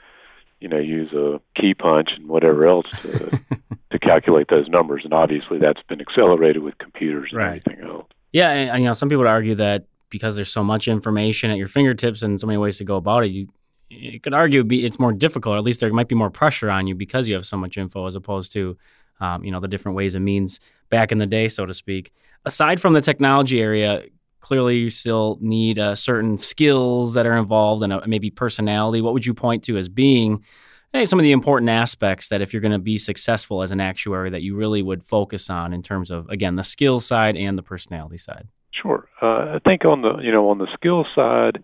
you 0.61 0.69
know, 0.69 0.79
use 0.79 1.13
a 1.13 1.41
key 1.61 1.75
punch 1.75 2.11
and 2.17 2.29
whatever 2.29 2.67
else 2.67 2.87
to 3.03 3.41
to 3.93 3.99
calculate 3.99 4.49
those 4.49 4.69
numbers. 4.69 5.03
And 5.05 5.15
obviously, 5.15 5.59
that's 5.59 5.83
been 5.89 6.01
accelerated 6.01 6.63
with 6.63 6.79
computers 6.79 7.29
and 7.31 7.39
right. 7.39 7.63
everything 7.65 7.85
else. 7.85 8.07
Yeah, 8.33 8.51
and, 8.51 8.83
you 8.83 8.89
know, 8.89 8.95
some 8.95 9.09
people 9.09 9.25
would 9.25 9.31
argue 9.31 9.55
that 9.57 9.85
because 10.13 10.37
there's 10.37 10.53
so 10.53 10.63
much 10.63 10.89
information 10.89 11.51
at 11.51 11.57
your 11.57 11.69
fingertips 11.69 12.23
and 12.23 12.39
so 12.39 12.47
many 12.47 12.59
ways 12.59 12.79
to 12.79 12.85
go 12.85 12.97
about 12.97 13.25
it, 13.25 13.31
you 13.31 13.49
you 13.93 14.21
could 14.21 14.35
argue 14.35 14.65
be 14.65 14.85
it's 14.85 14.99
more 14.99 15.13
difficult, 15.13 15.55
or 15.55 15.59
at 15.59 15.65
least 15.65 15.81
there 15.81 15.93
might 15.93 16.09
be 16.09 16.15
more 16.15 16.31
pressure 16.31 16.71
on 16.71 16.87
you 16.87 16.95
because 16.95 17.29
you 17.29 17.35
have 17.35 17.47
so 17.47 17.57
much 17.57 17.77
info 17.77 18.07
as 18.07 18.15
opposed 18.15 18.53
to, 18.53 18.77
um, 19.21 19.45
you 19.45 19.51
know, 19.51 19.61
the 19.61 19.69
different 19.69 19.97
ways 19.97 20.15
and 20.15 20.25
means 20.25 20.61
back 20.91 21.13
in 21.13 21.19
the 21.19 21.27
day, 21.27 21.49
so 21.49 21.67
to 21.67 21.75
speak. 21.75 22.13
Aside 22.45 22.81
from 22.81 22.93
the 22.93 23.01
technology 23.01 23.61
area, 23.61 24.03
clearly 24.41 24.79
you 24.79 24.91
still 24.91 25.39
need 25.41 25.79
uh, 25.79 25.95
certain 25.95 26.37
skills 26.37 27.15
that 27.15 27.27
are 27.27 27.37
involved 27.37 27.83
and 27.83 27.93
uh, 27.93 28.01
maybe 28.07 28.31
personality. 28.31 29.01
What 29.01 29.13
would 29.13 29.27
you 29.27 29.35
point 29.35 29.63
to 29.65 29.77
as 29.79 29.89
being 29.89 30.45
hey, 30.93 31.07
some 31.07 31.19
of 31.19 31.23
the 31.23 31.33
important 31.33 31.71
aspects 31.71 32.29
that 32.29 32.43
if 32.43 32.53
you're 32.53 32.61
going 32.61 32.73
to 32.73 32.79
be 32.79 32.99
successful 32.99 33.63
as 33.63 33.73
an 33.73 33.81
actuary 33.81 34.31
that 34.31 34.43
you 34.43 34.55
really 34.55 34.83
would 34.83 35.03
focus 35.03 35.49
on 35.49 35.73
in 35.73 35.83
terms 35.83 36.11
of, 36.11 36.29
again, 36.29 36.57
the 36.57 36.65
skill 36.65 37.01
side 37.01 37.37
and 37.37 37.57
the 37.57 37.63
personality 37.63 38.19
side? 38.19 38.47
Sure. 38.73 39.09
Uh, 39.21 39.57
I 39.57 39.59
think 39.65 39.85
on 39.85 40.03
the, 40.03 40.19
you 40.19 40.31
know, 40.31 40.51
on 40.51 40.59
the 40.59 40.69
skill 40.75 41.07
side, 41.15 41.63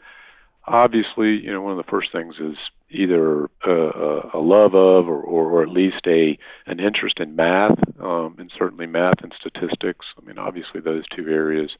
obviously, 0.68 1.38
you 1.42 1.52
know, 1.52 1.60
one 1.62 1.78
of 1.78 1.84
the 1.84 1.90
first 1.90 2.12
things 2.12 2.34
is 2.40 2.56
either 2.90 3.44
a, 3.66 4.30
a 4.34 4.40
love 4.40 4.74
of 4.74 5.08
or, 5.08 5.20
or, 5.20 5.50
or, 5.50 5.62
at 5.62 5.68
least 5.68 6.06
a 6.06 6.38
an 6.66 6.80
interest 6.80 7.20
in 7.20 7.36
math, 7.36 7.78
um, 8.00 8.36
and 8.38 8.50
certainly 8.58 8.86
math 8.86 9.22
and 9.22 9.34
statistics. 9.38 10.06
I 10.16 10.24
mean, 10.24 10.38
obviously 10.38 10.80
those 10.80 11.04
two 11.14 11.28
areas 11.28 11.70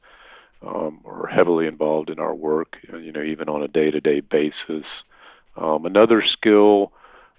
um, 0.66 1.00
are 1.04 1.26
heavily 1.26 1.66
involved 1.66 2.11
in 2.11 2.18
our 2.18 2.35
work. 2.35 2.76
You 2.92 3.12
know, 3.12 3.23
even 3.23 3.49
on 3.49 3.62
a 3.62 3.68
day-to-day 3.68 4.21
basis. 4.21 4.87
Um, 5.57 5.87
another 5.87 6.23
skill 6.37 6.92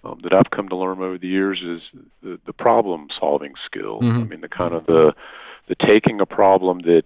um, 0.03 0.19
that 0.23 0.33
I've 0.33 0.51
come 0.53 0.69
to 0.69 0.75
learn 0.75 0.99
over 0.99 1.17
the 1.17 1.27
years 1.27 1.61
is 1.65 2.01
the, 2.21 2.39
the 2.45 2.53
problem-solving 2.53 3.53
skill. 3.65 4.01
Mm-hmm. 4.01 4.19
I 4.19 4.23
mean, 4.23 4.41
the 4.41 4.49
kind 4.49 4.73
of 4.73 4.85
the 4.85 5.13
the 5.67 5.75
taking 5.75 6.19
a 6.19 6.25
problem 6.25 6.79
that 6.79 7.03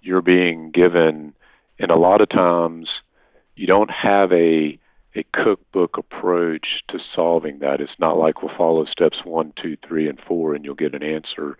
you're 0.00 0.22
being 0.22 0.70
given, 0.70 1.34
and 1.78 1.90
a 1.90 1.96
lot 1.96 2.20
of 2.20 2.28
times 2.28 2.88
you 3.60 3.66
don't 3.66 3.90
have 3.90 4.32
a 4.32 4.78
a 5.14 5.24
cookbook 5.34 5.98
approach 5.98 6.66
to 6.88 6.98
solving 7.14 7.58
that. 7.58 7.80
It's 7.80 7.98
not 7.98 8.16
like 8.16 8.42
we'll 8.42 8.56
follow 8.56 8.86
steps 8.86 9.18
one, 9.24 9.52
two, 9.60 9.76
three, 9.86 10.08
and 10.08 10.18
four, 10.26 10.54
and 10.54 10.64
you'll 10.64 10.76
get 10.76 10.94
an 10.94 11.02
answer. 11.02 11.58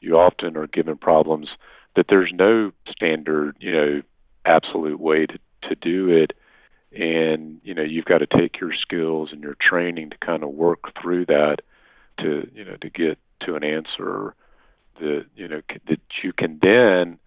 You 0.00 0.16
often 0.16 0.56
are 0.56 0.66
given 0.68 0.96
problems 0.96 1.48
that 1.94 2.06
there's 2.08 2.30
no 2.32 2.70
standard, 2.90 3.56
you 3.60 3.72
know, 3.72 4.02
absolute 4.46 4.98
way 4.98 5.26
to 5.26 5.38
to 5.68 5.74
do 5.74 6.08
it, 6.08 6.32
and 6.98 7.60
you 7.62 7.74
know 7.74 7.82
you've 7.82 8.06
got 8.06 8.18
to 8.18 8.26
take 8.26 8.58
your 8.58 8.72
skills 8.80 9.28
and 9.30 9.42
your 9.42 9.56
training 9.60 10.08
to 10.10 10.16
kind 10.24 10.42
of 10.42 10.48
work 10.48 10.84
through 11.00 11.26
that 11.26 11.56
to 12.18 12.48
you 12.54 12.64
know 12.64 12.76
to 12.80 12.88
get 12.88 13.18
to 13.42 13.56
an 13.56 13.62
answer 13.62 14.34
that 15.00 15.26
you 15.36 15.48
know 15.48 15.60
that 15.86 16.00
you 16.24 16.32
can 16.32 16.58
then 16.62 17.18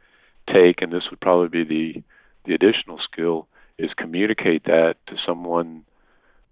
take, 0.51 0.81
and 0.81 0.91
this 0.91 1.03
would 1.11 1.21
probably 1.21 1.63
be 1.63 1.63
the 1.63 2.03
the 2.45 2.55
additional 2.55 2.99
skill 3.11 3.47
is 3.77 3.91
communicate 3.97 4.65
that 4.65 4.95
to 5.07 5.15
someone, 5.25 5.83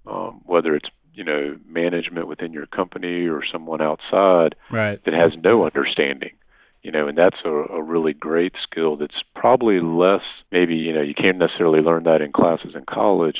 um, 0.05 0.41
whether 0.45 0.75
it's 0.75 0.89
you 1.13 1.23
know 1.23 1.57
management 1.67 2.27
within 2.27 2.53
your 2.53 2.65
company 2.65 3.27
or 3.27 3.41
someone 3.51 3.81
outside 3.81 4.55
right. 4.71 5.03
that 5.05 5.13
has 5.13 5.31
no 5.43 5.65
understanding. 5.65 6.31
You 6.81 6.91
know, 6.91 7.07
and 7.07 7.17
that's 7.17 7.37
a, 7.45 7.49
a 7.49 7.81
really 7.81 8.11
great 8.11 8.53
skill. 8.69 8.97
That's 8.97 9.23
probably 9.35 9.79
less. 9.79 10.23
Maybe 10.51 10.75
you 10.75 10.93
know 10.93 11.01
you 11.01 11.13
can't 11.13 11.37
necessarily 11.37 11.79
learn 11.79 12.03
that 12.03 12.21
in 12.21 12.31
classes 12.31 12.73
in 12.75 12.83
college 12.85 13.37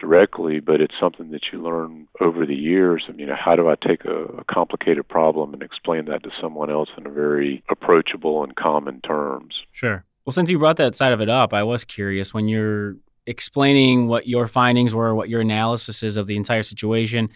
directly, 0.00 0.60
but 0.60 0.80
it's 0.80 0.94
something 1.00 1.30
that 1.30 1.42
you 1.52 1.62
learn 1.62 2.08
over 2.20 2.44
the 2.44 2.54
years. 2.54 3.04
I 3.08 3.12
mean, 3.12 3.28
how 3.28 3.56
do 3.56 3.68
I 3.68 3.74
take 3.76 4.04
a, 4.04 4.24
a 4.24 4.44
complicated 4.44 5.08
problem 5.08 5.54
and 5.54 5.62
explain 5.62 6.06
that 6.06 6.22
to 6.24 6.30
someone 6.42 6.70
else 6.70 6.88
in 6.98 7.06
a 7.06 7.10
very 7.10 7.62
approachable 7.70 8.42
and 8.42 8.54
common 8.56 9.00
terms? 9.00 9.54
Sure. 9.72 10.04
Well, 10.24 10.32
since 10.32 10.50
you 10.50 10.58
brought 10.58 10.76
that 10.76 10.94
side 10.94 11.12
of 11.12 11.20
it 11.20 11.28
up, 11.28 11.52
I 11.52 11.62
was 11.62 11.84
curious 11.84 12.32
when 12.32 12.48
you're 12.48 12.96
explaining 13.26 14.06
what 14.06 14.26
your 14.26 14.46
findings 14.46 14.94
were, 14.94 15.14
what 15.14 15.28
your 15.28 15.40
analysis 15.40 16.02
is 16.02 16.16
of 16.16 16.26
the 16.26 16.36
entire 16.36 16.62
situation. 16.62 17.30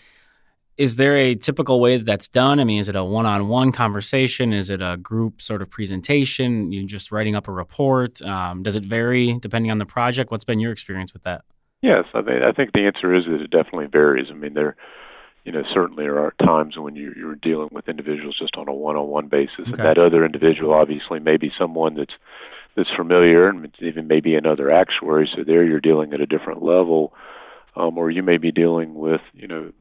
Is 0.77 0.95
there 0.95 1.17
a 1.17 1.35
typical 1.35 1.81
way 1.81 1.97
that 1.97 2.07
that's 2.07 2.29
done? 2.29 2.61
I 2.61 2.65
mean, 2.65 2.79
is 2.79 2.89
it 2.89 2.95
a 2.95 3.03
one 3.03 3.27
on 3.27 3.49
one 3.49 3.73
conversation? 3.73 4.53
Is 4.53 4.71
it 4.71 4.81
a 4.81 4.97
group 4.97 5.43
sort 5.43 5.61
of 5.61 5.71
presentation? 5.71 6.71
You 6.71 6.87
just 6.87 7.11
writing 7.11 7.35
up 7.35 7.49
a 7.49 7.53
report? 7.53 8.23
Um, 8.23 8.63
does 8.63 8.77
it 8.77 8.85
vary 8.85 9.39
depending 9.41 9.73
on 9.73 9.79
the 9.79 9.87
project? 9.87 10.31
What's 10.31 10.45
been 10.45 10.61
your 10.61 10.71
experience 10.71 11.13
with 11.13 11.25
that? 11.25 11.43
Yes, 11.83 12.05
I 12.15 12.23
think 12.23 12.43
I 12.43 12.53
think 12.53 12.73
the 12.73 12.87
answer 12.87 13.15
is 13.15 13.25
that 13.27 13.41
it 13.41 13.51
definitely 13.51 13.87
varies. 13.87 14.27
I 14.31 14.35
mean, 14.35 14.55
there, 14.55 14.77
you 15.45 15.53
know, 15.53 15.63
certainly 15.73 16.05
there 16.05 16.19
are 16.19 16.35
times 16.45 16.77
when 16.77 16.97
you, 16.97 17.13
you're 17.17 17.37
dealing 17.37 17.69
with 17.73 17.89
individuals 17.89 18.37
just 18.39 18.57
on 18.57 18.69
a 18.69 18.73
one-on-one 18.73 19.29
basis, 19.29 19.61
okay. 19.61 19.71
and 19.71 19.79
that 19.79 19.99
other 19.99 20.25
individual 20.25 20.75
obviously 20.75 21.21
may 21.21 21.37
be 21.37 21.51
someone 21.59 21.95
that's 21.95 22.15
that's 22.79 22.97
familiar, 22.97 23.49
and 23.49 23.69
even 23.81 24.07
maybe 24.07 24.37
another 24.37 24.71
actuary. 24.71 25.29
So 25.35 25.43
there, 25.45 25.65
you're 25.65 25.81
dealing 25.81 26.15
at 26.15 26.21
a 26.21 26.27
different 26.27 26.63
level, 26.63 27.13
um, 27.77 27.99
or 27.99 28.11
you 28.11 28.23
may 28.23 28.39
be 28.39 28.53
dealing 28.53 28.95
with 28.95 29.21
you 29.35 29.49
know 29.49 29.73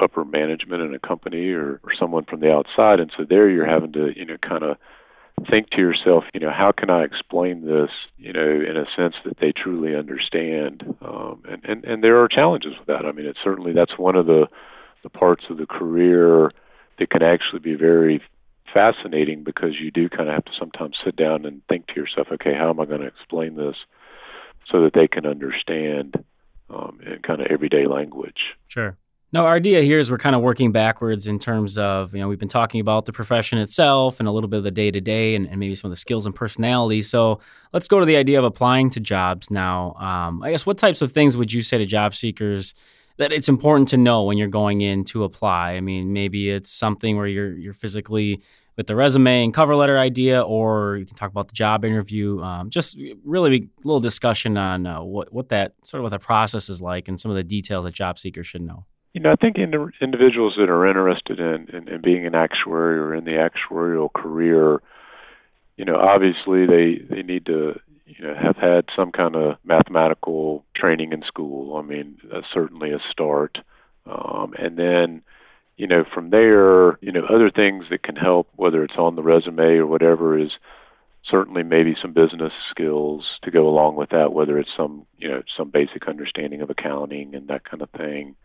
upper 0.00 0.24
management 0.24 0.82
in 0.82 0.94
a 0.94 0.98
company 0.98 1.50
or, 1.50 1.80
or 1.84 1.92
someone 1.98 2.24
from 2.24 2.40
the 2.40 2.50
outside, 2.50 2.98
and 2.98 3.12
so 3.16 3.24
there 3.28 3.48
you're 3.48 3.68
having 3.68 3.92
to 3.92 4.10
you 4.16 4.24
know 4.24 4.38
kind 4.38 4.64
of 4.64 4.78
think 5.50 5.68
to 5.70 5.78
yourself, 5.78 6.24
you 6.32 6.40
know, 6.40 6.50
how 6.50 6.72
can 6.72 6.88
I 6.88 7.04
explain 7.04 7.66
this, 7.66 7.90
you 8.16 8.32
know, 8.32 8.40
in 8.40 8.76
a 8.76 8.86
sense 8.96 9.14
that 9.26 9.36
they 9.38 9.52
truly 9.52 9.94
understand? 9.94 10.82
Um, 11.02 11.42
and, 11.46 11.64
and 11.64 11.84
and 11.84 12.02
there 12.02 12.22
are 12.22 12.28
challenges 12.28 12.72
with 12.78 12.86
that. 12.86 13.04
I 13.04 13.12
mean, 13.12 13.26
it's 13.26 13.38
certainly 13.44 13.72
that's 13.72 13.98
one 13.98 14.16
of 14.16 14.26
the 14.26 14.46
the 15.02 15.10
parts 15.10 15.44
of 15.50 15.58
the 15.58 15.66
career 15.66 16.50
that 16.98 17.10
can 17.10 17.22
actually 17.22 17.60
be 17.60 17.74
very 17.74 18.22
fascinating 18.72 19.44
because 19.44 19.80
you 19.80 19.90
do 19.90 20.08
kind 20.08 20.28
of 20.28 20.34
have 20.34 20.44
to 20.44 20.52
sometimes 20.58 20.96
sit 21.04 21.16
down 21.16 21.44
and 21.44 21.62
think 21.68 21.86
to 21.88 21.94
yourself, 21.94 22.28
okay, 22.32 22.54
how 22.54 22.70
am 22.70 22.80
I 22.80 22.84
going 22.84 23.00
to 23.00 23.06
explain 23.06 23.56
this 23.56 23.76
so 24.70 24.82
that 24.82 24.92
they 24.94 25.08
can 25.08 25.26
understand 25.26 26.24
um, 26.70 26.98
in 27.04 27.20
kind 27.22 27.40
of 27.40 27.46
everyday 27.48 27.86
language? 27.86 28.54
Sure. 28.68 28.96
No, 29.32 29.44
our 29.44 29.54
idea 29.54 29.82
here 29.82 29.98
is 29.98 30.10
we're 30.10 30.18
kind 30.18 30.36
of 30.36 30.42
working 30.42 30.70
backwards 30.70 31.26
in 31.26 31.38
terms 31.38 31.76
of, 31.76 32.14
you 32.14 32.20
know, 32.20 32.28
we've 32.28 32.38
been 32.38 32.48
talking 32.48 32.80
about 32.80 33.06
the 33.06 33.12
profession 33.12 33.58
itself 33.58 34.20
and 34.20 34.28
a 34.28 34.32
little 34.32 34.48
bit 34.48 34.58
of 34.58 34.62
the 34.62 34.70
day 34.70 34.90
to 34.90 35.00
day 35.00 35.34
and 35.34 35.44
maybe 35.58 35.74
some 35.74 35.90
of 35.90 35.92
the 35.92 36.00
skills 36.00 36.26
and 36.26 36.34
personality. 36.34 37.02
So 37.02 37.40
let's 37.72 37.88
go 37.88 37.98
to 37.98 38.06
the 38.06 38.16
idea 38.16 38.38
of 38.38 38.44
applying 38.44 38.88
to 38.90 39.00
jobs 39.00 39.50
now. 39.50 39.94
Um, 39.94 40.42
I 40.42 40.52
guess 40.52 40.64
what 40.64 40.78
types 40.78 41.02
of 41.02 41.10
things 41.10 41.36
would 41.36 41.52
you 41.52 41.62
say 41.62 41.76
to 41.76 41.84
job 41.84 42.14
seekers 42.14 42.72
that 43.18 43.32
it's 43.32 43.48
important 43.48 43.88
to 43.88 43.96
know 43.96 44.24
when 44.24 44.38
you're 44.38 44.48
going 44.48 44.80
in 44.80 45.04
to 45.04 45.24
apply. 45.24 45.72
I 45.72 45.80
mean, 45.80 46.12
maybe 46.12 46.50
it's 46.50 46.70
something 46.70 47.16
where 47.16 47.26
you're 47.26 47.52
you're 47.52 47.74
physically 47.74 48.42
with 48.76 48.86
the 48.86 48.94
resume 48.94 49.44
and 49.44 49.54
cover 49.54 49.74
letter 49.74 49.98
idea, 49.98 50.42
or 50.42 50.96
you 50.98 51.06
can 51.06 51.16
talk 51.16 51.30
about 51.30 51.48
the 51.48 51.54
job 51.54 51.84
interview. 51.84 52.40
Um, 52.42 52.68
just 52.68 52.98
really 53.24 53.56
a 53.56 53.86
little 53.86 54.00
discussion 54.00 54.56
on 54.56 54.86
uh, 54.86 55.02
what 55.02 55.32
what 55.32 55.48
that 55.48 55.74
sort 55.82 56.00
of 56.00 56.02
what 56.04 56.10
the 56.10 56.18
process 56.18 56.68
is 56.68 56.82
like 56.82 57.08
and 57.08 57.18
some 57.18 57.30
of 57.30 57.36
the 57.36 57.44
details 57.44 57.84
that 57.84 57.94
job 57.94 58.18
seekers 58.18 58.46
should 58.46 58.62
know. 58.62 58.84
You 59.14 59.22
know, 59.22 59.32
I 59.32 59.36
think 59.36 59.56
in 59.56 59.72
individuals 60.02 60.56
that 60.58 60.68
are 60.68 60.86
interested 60.86 61.40
in, 61.40 61.74
in, 61.74 61.88
in 61.88 62.02
being 62.02 62.26
an 62.26 62.34
actuary 62.34 62.98
or 62.98 63.14
in 63.14 63.24
the 63.24 63.30
actuarial 63.30 64.12
career, 64.12 64.82
you 65.78 65.86
know, 65.86 65.96
obviously 65.96 66.66
they 66.66 67.02
they 67.08 67.22
need 67.22 67.46
to 67.46 67.80
you 68.06 68.24
know, 68.24 68.34
have 68.34 68.56
had 68.56 68.84
some 68.94 69.10
kind 69.10 69.34
of 69.34 69.56
mathematical 69.64 70.64
training 70.74 71.12
in 71.12 71.22
school. 71.26 71.76
I 71.76 71.82
mean, 71.82 72.18
that's 72.32 72.46
certainly 72.54 72.92
a 72.92 73.00
start. 73.10 73.58
Um, 74.06 74.54
and 74.56 74.78
then, 74.78 75.22
you 75.76 75.86
know, 75.86 76.04
from 76.14 76.30
there, 76.30 76.98
you 77.00 77.12
know, 77.12 77.24
other 77.24 77.50
things 77.50 77.86
that 77.90 78.02
can 78.04 78.16
help, 78.16 78.48
whether 78.54 78.84
it's 78.84 78.96
on 78.96 79.16
the 79.16 79.22
resume 79.22 79.76
or 79.76 79.86
whatever, 79.86 80.38
is 80.38 80.50
certainly 81.28 81.64
maybe 81.64 81.96
some 82.00 82.12
business 82.12 82.52
skills 82.70 83.24
to 83.42 83.50
go 83.50 83.68
along 83.68 83.96
with 83.96 84.10
that, 84.10 84.32
whether 84.32 84.56
it's 84.58 84.70
some, 84.76 85.04
you 85.18 85.28
know, 85.28 85.42
some 85.56 85.70
basic 85.70 86.06
understanding 86.06 86.62
of 86.62 86.70
accounting 86.70 87.34
and 87.34 87.48
that 87.48 87.64
kind 87.68 87.82
of 87.82 87.90
thing. 87.90 88.36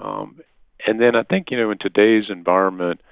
Um, 0.00 0.40
and 0.86 0.98
then 0.98 1.14
I 1.14 1.22
think, 1.22 1.50
you 1.50 1.58
know, 1.58 1.70
in 1.70 1.78
today's 1.78 2.30
environment, 2.30 3.02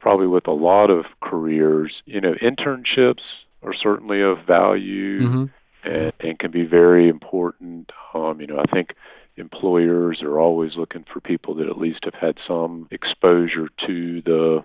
probably 0.00 0.26
with 0.26 0.48
a 0.48 0.52
lot 0.52 0.90
of 0.90 1.04
careers, 1.22 1.92
you 2.04 2.20
know, 2.20 2.34
internships 2.34 3.22
are 3.64 3.74
certainly 3.74 4.22
of 4.22 4.38
value 4.46 5.20
mm-hmm. 5.20 5.44
and, 5.88 6.12
and 6.20 6.38
can 6.38 6.50
be 6.50 6.64
very 6.64 7.08
important. 7.08 7.90
Um, 8.12 8.40
you 8.40 8.46
know, 8.46 8.58
I 8.58 8.70
think 8.72 8.90
employers 9.36 10.22
are 10.22 10.38
always 10.38 10.72
looking 10.76 11.04
for 11.12 11.20
people 11.20 11.56
that 11.56 11.68
at 11.68 11.78
least 11.78 12.04
have 12.04 12.14
had 12.14 12.36
some 12.46 12.86
exposure 12.90 13.68
to 13.86 14.22
the 14.22 14.64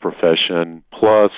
profession. 0.00 0.84
Plus, 0.92 1.30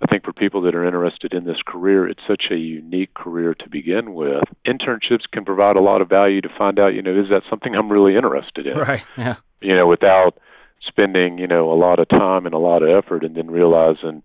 I 0.00 0.06
think 0.06 0.24
for 0.24 0.32
people 0.32 0.62
that 0.62 0.74
are 0.74 0.86
interested 0.86 1.32
in 1.32 1.44
this 1.44 1.60
career, 1.66 2.08
it's 2.08 2.20
such 2.26 2.44
a 2.50 2.56
unique 2.56 3.14
career 3.14 3.54
to 3.54 3.68
begin 3.68 4.14
with. 4.14 4.44
Internships 4.66 5.24
can 5.32 5.44
provide 5.44 5.76
a 5.76 5.80
lot 5.80 6.00
of 6.00 6.08
value 6.08 6.40
to 6.42 6.48
find 6.56 6.78
out, 6.78 6.94
you 6.94 7.02
know, 7.02 7.18
is 7.18 7.28
that 7.30 7.42
something 7.48 7.74
I'm 7.74 7.90
really 7.90 8.16
interested 8.16 8.66
in? 8.66 8.78
Right. 8.78 9.04
Yeah. 9.16 9.36
You 9.60 9.74
know, 9.74 9.86
without 9.86 10.38
spending, 10.86 11.38
you 11.38 11.46
know, 11.46 11.72
a 11.72 11.74
lot 11.74 11.98
of 11.98 12.08
time 12.08 12.46
and 12.46 12.54
a 12.54 12.58
lot 12.58 12.82
of 12.82 12.90
effort 12.90 13.24
and 13.24 13.34
then 13.34 13.50
realizing, 13.50 14.22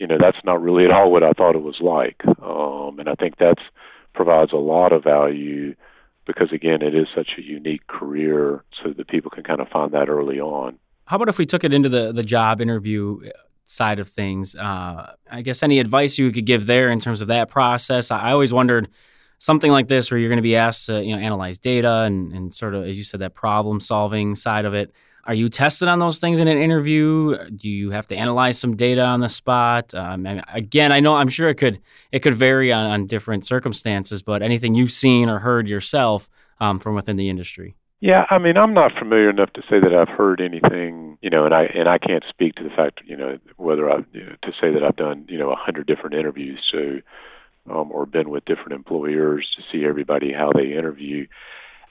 you 0.00 0.06
know 0.06 0.16
that's 0.18 0.38
not 0.44 0.60
really 0.60 0.86
at 0.86 0.90
all 0.90 1.12
what 1.12 1.22
I 1.22 1.32
thought 1.32 1.54
it 1.54 1.62
was 1.62 1.78
like. 1.80 2.16
Um, 2.42 2.98
and 2.98 3.08
I 3.08 3.14
think 3.14 3.36
that 3.36 3.58
provides 4.14 4.52
a 4.52 4.56
lot 4.56 4.92
of 4.92 5.04
value 5.04 5.76
because 6.26 6.52
again, 6.52 6.82
it 6.82 6.94
is 6.94 7.06
such 7.14 7.30
a 7.38 7.42
unique 7.42 7.86
career, 7.86 8.64
so 8.82 8.92
that 8.92 9.08
people 9.08 9.30
can 9.30 9.44
kind 9.44 9.60
of 9.60 9.68
find 9.68 9.92
that 9.92 10.08
early 10.08 10.40
on. 10.40 10.78
How 11.04 11.16
about 11.16 11.28
if 11.28 11.38
we 11.38 11.46
took 11.46 11.64
it 11.64 11.74
into 11.74 11.88
the 11.88 12.12
the 12.12 12.22
job 12.22 12.60
interview 12.60 13.18
side 13.66 13.98
of 13.98 14.08
things? 14.08 14.56
Uh, 14.56 15.12
I 15.30 15.42
guess 15.42 15.62
any 15.62 15.78
advice 15.78 16.18
you 16.18 16.32
could 16.32 16.46
give 16.46 16.66
there 16.66 16.88
in 16.88 16.98
terms 16.98 17.20
of 17.20 17.28
that 17.28 17.50
process? 17.50 18.10
I, 18.10 18.30
I 18.30 18.32
always 18.32 18.52
wondered 18.52 18.88
something 19.38 19.70
like 19.70 19.88
this 19.88 20.10
where 20.10 20.18
you're 20.18 20.28
going 20.28 20.36
to 20.36 20.42
be 20.42 20.56
asked 20.56 20.86
to 20.86 21.04
you 21.04 21.14
know 21.14 21.20
analyze 21.20 21.58
data 21.58 22.00
and, 22.00 22.32
and 22.32 22.54
sort 22.54 22.74
of 22.74 22.84
as 22.84 22.96
you 22.96 23.04
said 23.04 23.20
that 23.20 23.34
problem 23.34 23.80
solving 23.80 24.34
side 24.34 24.64
of 24.64 24.72
it 24.74 24.92
are 25.24 25.34
you 25.34 25.48
tested 25.48 25.88
on 25.88 25.98
those 25.98 26.18
things 26.18 26.38
in 26.38 26.48
an 26.48 26.58
interview? 26.58 27.36
Do 27.50 27.68
you 27.68 27.90
have 27.90 28.06
to 28.08 28.16
analyze 28.16 28.58
some 28.58 28.76
data 28.76 29.02
on 29.02 29.20
the 29.20 29.28
spot? 29.28 29.94
Um, 29.94 30.26
again, 30.52 30.92
I 30.92 31.00
know 31.00 31.14
I'm 31.16 31.28
sure 31.28 31.48
it 31.48 31.56
could 31.56 31.80
it 32.10 32.20
could 32.20 32.34
vary 32.34 32.72
on, 32.72 32.90
on, 32.90 33.06
different 33.06 33.44
circumstances, 33.44 34.22
but 34.22 34.42
anything 34.42 34.74
you've 34.74 34.92
seen 34.92 35.28
or 35.28 35.40
heard 35.40 35.68
yourself 35.68 36.28
um, 36.60 36.80
from 36.80 36.94
within 36.94 37.16
the 37.16 37.28
industry? 37.28 37.76
Yeah, 38.00 38.24
I 38.30 38.38
mean, 38.38 38.56
I'm 38.56 38.72
not 38.72 38.92
familiar 38.98 39.28
enough 39.28 39.52
to 39.52 39.62
say 39.62 39.78
that 39.78 39.94
I've 39.94 40.08
heard 40.08 40.40
anything, 40.40 41.18
you 41.20 41.28
know, 41.28 41.44
and 41.44 41.52
I 41.52 41.64
and 41.64 41.88
I 41.88 41.98
can't 41.98 42.24
speak 42.28 42.54
to 42.54 42.64
the 42.64 42.70
fact, 42.70 43.00
you 43.04 43.16
know, 43.16 43.38
whether 43.56 43.90
I 43.90 43.98
you 44.12 44.24
know, 44.24 44.36
to 44.42 44.52
say 44.60 44.72
that 44.72 44.82
I've 44.82 44.96
done, 44.96 45.26
you 45.28 45.38
know, 45.38 45.50
a 45.50 45.56
hundred 45.56 45.86
different 45.86 46.14
interviews, 46.14 46.60
so 46.72 47.00
um, 47.70 47.92
or 47.92 48.06
been 48.06 48.30
with 48.30 48.44
different 48.46 48.72
employers 48.72 49.46
to 49.56 49.62
see 49.70 49.84
everybody 49.84 50.32
how 50.32 50.50
they 50.52 50.72
interview. 50.72 51.26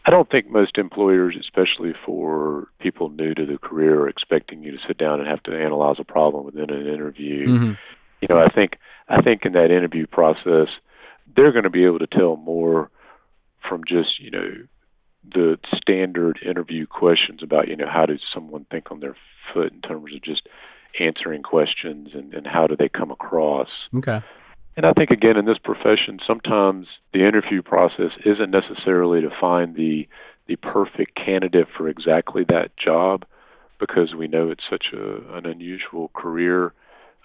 I 0.09 0.11
don't 0.11 0.27
think 0.27 0.49
most 0.49 0.79
employers, 0.79 1.37
especially 1.39 1.93
for 2.03 2.67
people 2.79 3.09
new 3.09 3.35
to 3.35 3.45
the 3.45 3.59
career, 3.59 4.01
are 4.01 4.09
expecting 4.09 4.63
you 4.63 4.71
to 4.71 4.77
sit 4.87 4.97
down 4.97 5.19
and 5.19 5.29
have 5.29 5.43
to 5.43 5.51
analyze 5.55 5.97
a 5.99 6.03
problem 6.03 6.45
within 6.45 6.71
an 6.71 6.87
interview. 6.87 7.47
Mm-hmm. 7.47 7.71
You 8.19 8.27
know, 8.27 8.39
I 8.39 8.47
think 8.47 8.79
I 9.07 9.21
think 9.21 9.45
in 9.45 9.53
that 9.53 9.69
interview 9.69 10.07
process, 10.07 10.69
they're 11.35 11.51
going 11.51 11.65
to 11.65 11.69
be 11.69 11.85
able 11.85 11.99
to 11.99 12.07
tell 12.07 12.37
more 12.37 12.89
from 13.69 13.83
just 13.87 14.19
you 14.19 14.31
know 14.31 14.49
the 15.31 15.59
standard 15.79 16.39
interview 16.43 16.87
questions 16.87 17.43
about 17.43 17.67
you 17.67 17.75
know 17.75 17.87
how 17.87 18.07
does 18.07 18.21
someone 18.33 18.65
think 18.71 18.89
on 18.89 19.01
their 19.01 19.15
foot 19.53 19.71
in 19.73 19.81
terms 19.81 20.11
of 20.11 20.23
just 20.23 20.41
answering 20.99 21.43
questions 21.43 22.09
and, 22.15 22.33
and 22.33 22.47
how 22.47 22.65
do 22.65 22.75
they 22.75 22.89
come 22.89 23.11
across. 23.11 23.69
Okay. 23.95 24.21
And 24.79 24.85
I 24.85 24.93
think 24.93 25.09
again 25.09 25.35
in 25.35 25.43
this 25.43 25.57
profession, 25.61 26.19
sometimes 26.25 26.87
the 27.11 27.27
interview 27.27 27.61
process 27.61 28.11
isn't 28.25 28.49
necessarily 28.49 29.19
to 29.19 29.29
find 29.41 29.75
the 29.75 30.07
the 30.47 30.55
perfect 30.55 31.17
candidate 31.17 31.67
for 31.75 31.89
exactly 31.89 32.45
that 32.47 32.71
job, 32.77 33.25
because 33.77 34.15
we 34.17 34.29
know 34.29 34.49
it's 34.49 34.63
such 34.71 34.85
a, 34.93 35.35
an 35.35 35.45
unusual 35.45 36.09
career. 36.13 36.71